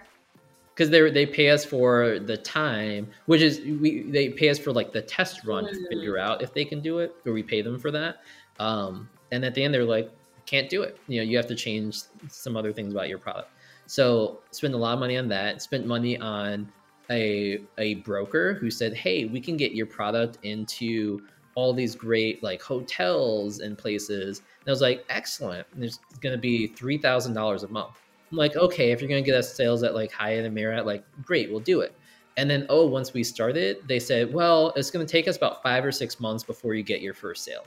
[0.75, 4.73] Because they they pay us for the time, which is we they pay us for
[4.73, 5.71] like the test run mm.
[5.71, 8.17] to figure out if they can do it, or we pay them for that.
[8.59, 10.11] Um, and at the end, they're like,
[10.47, 10.99] can't do it.
[11.09, 13.51] You know, you have to change some other things about your product.
[13.87, 15.63] So spend a lot of money on that.
[15.63, 16.71] Spent money on
[17.11, 21.23] a a broker who said, hey, we can get your product into
[21.55, 24.39] all these great like hotels and places.
[24.39, 25.67] And I was like, excellent.
[25.73, 28.01] And there's going to be three thousand dollars a month.
[28.31, 30.87] I'm like, okay, if you're going to get us sales at like Hyatt and Marriott,
[30.87, 31.95] like great, we'll do it.
[32.37, 35.63] And then, oh, once we started, they said, well, it's going to take us about
[35.63, 37.65] five or six months before you get your first sale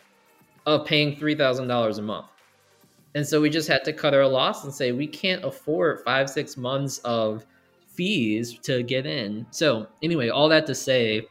[0.65, 2.27] of paying three thousand dollars a month.
[3.15, 6.29] And so we just had to cut our loss and say we can't afford five,
[6.29, 7.45] six months of
[7.87, 9.45] fees to get in.
[9.51, 11.27] So anyway, all that to say,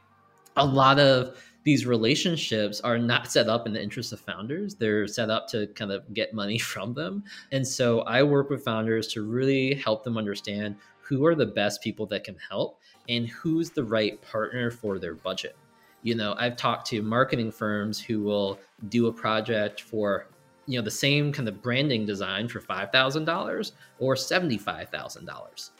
[0.56, 4.76] a lot of these relationships are not set up in the interest of founders.
[4.76, 7.24] They're set up to kind of get money from them.
[7.52, 11.82] And so I work with founders to really help them understand who are the best
[11.82, 15.56] people that can help and who's the right partner for their budget.
[16.02, 20.28] You know, I've talked to marketing firms who will do a project for
[20.66, 25.70] you know the same kind of branding design for $5000 or $75000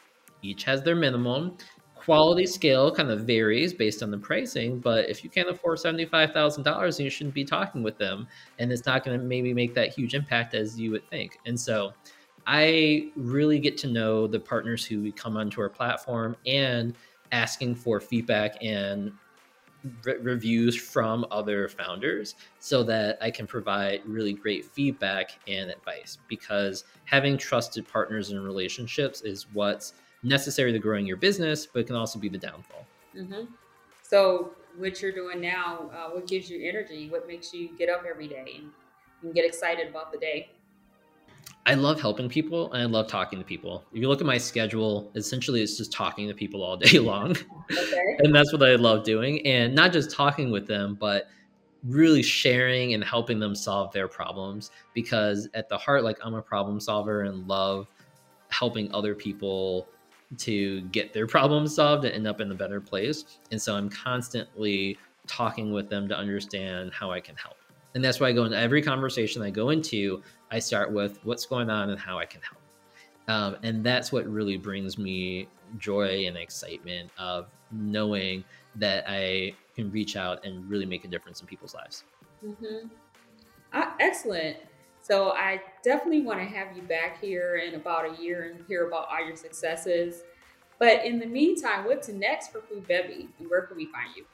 [0.43, 1.57] each has their minimum
[2.07, 7.03] quality scale kind of varies based on the pricing, but if you can't afford $75,000,
[7.03, 8.29] you shouldn't be talking with them.
[8.61, 11.39] And it's not going to maybe make that huge impact as you would think.
[11.47, 11.93] And so
[12.47, 16.95] I really get to know the partners who come onto our platform and
[17.33, 19.11] asking for feedback and
[20.05, 26.19] re- reviews from other founders so that I can provide really great feedback and advice
[26.29, 31.87] because having trusted partners and relationships is what's necessary to growing your business, but it
[31.87, 32.87] can also be the downfall.
[33.17, 33.45] Mm-hmm.
[34.03, 37.09] So, what you're doing now, uh, what gives you energy?
[37.09, 38.71] What makes you get up every day and,
[39.23, 40.51] and get excited about the day?
[41.67, 43.85] I love helping people and I love talking to people.
[43.93, 47.33] If you look at my schedule, essentially it's just talking to people all day long.
[47.73, 48.17] Okay.
[48.21, 49.45] and that's what I love doing.
[49.45, 51.29] And not just talking with them, but
[51.83, 54.71] really sharing and helping them solve their problems.
[54.95, 57.89] Because at the heart, like I'm a problem solver and love
[58.49, 59.89] helping other people
[60.39, 63.25] to get their problem solved and end up in a better place.
[63.51, 67.57] And so I'm constantly talking with them to understand how I can help.
[67.97, 71.47] And that's why I go into every conversation I go into, I start with what's
[71.47, 72.63] going on and how I can help.
[73.29, 78.45] Um, and that's what really brings me joy and excitement of knowing
[78.77, 82.05] that I can reach out and really make a difference in people's lives.
[82.45, 82.89] Mm-hmm.
[83.73, 84.59] Uh, excellent.
[85.03, 88.89] So I definitely want to have you back here in about a year and hear
[88.89, 90.23] about all your successes.
[90.79, 94.25] But in the meantime, what's next for Food Bevy and where can we find you?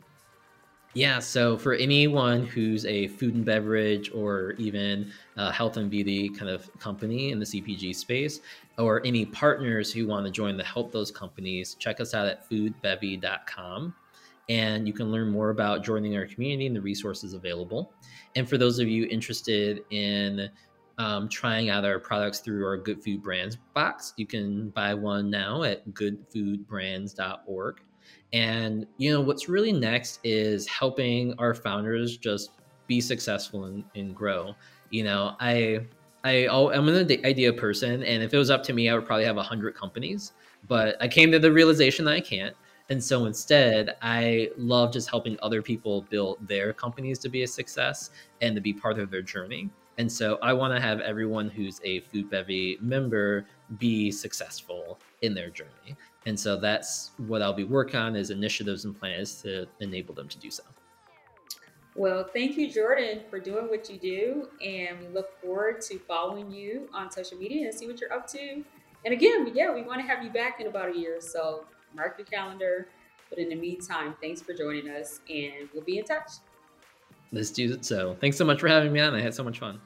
[0.94, 6.28] Yeah, so for anyone who's a food and beverage or even a health and beauty
[6.28, 8.40] kind of company in the CPG space,
[8.78, 12.48] or any partners who want to join to help those companies, check us out at
[12.48, 13.94] foodbevy.com
[14.48, 17.92] and you can learn more about joining our community and the resources available.
[18.36, 20.50] And for those of you interested in
[20.98, 25.30] um, trying out our products through our Good Food Brands box, you can buy one
[25.30, 27.80] now at goodfoodbrands.org.
[28.32, 32.50] And you know what's really next is helping our founders just
[32.86, 34.54] be successful and, and grow.
[34.90, 35.86] You know, I
[36.24, 39.24] I I'm an idea person, and if it was up to me, I would probably
[39.24, 40.32] have hundred companies.
[40.68, 42.54] But I came to the realization that I can't.
[42.88, 47.46] And so instead, I love just helping other people build their companies to be a
[47.46, 48.10] success
[48.40, 49.70] and to be part of their journey.
[49.98, 53.46] And so I want to have everyone who's a Food Bevy member
[53.78, 55.96] be successful in their journey.
[56.26, 60.28] And so that's what I'll be working on is initiatives and plans to enable them
[60.28, 60.62] to do so.
[61.94, 64.48] Well, thank you, Jordan, for doing what you do.
[64.64, 68.26] And we look forward to following you on social media and see what you're up
[68.28, 68.64] to.
[69.04, 71.20] And again, yeah, we want to have you back in about a year.
[71.20, 71.64] So
[71.94, 72.88] mark your calendar.
[73.28, 76.30] But in the meantime, thanks for joining us and we'll be in touch.
[77.30, 78.16] Let's do it so.
[78.20, 79.14] Thanks so much for having me on.
[79.14, 79.80] I had so much fun.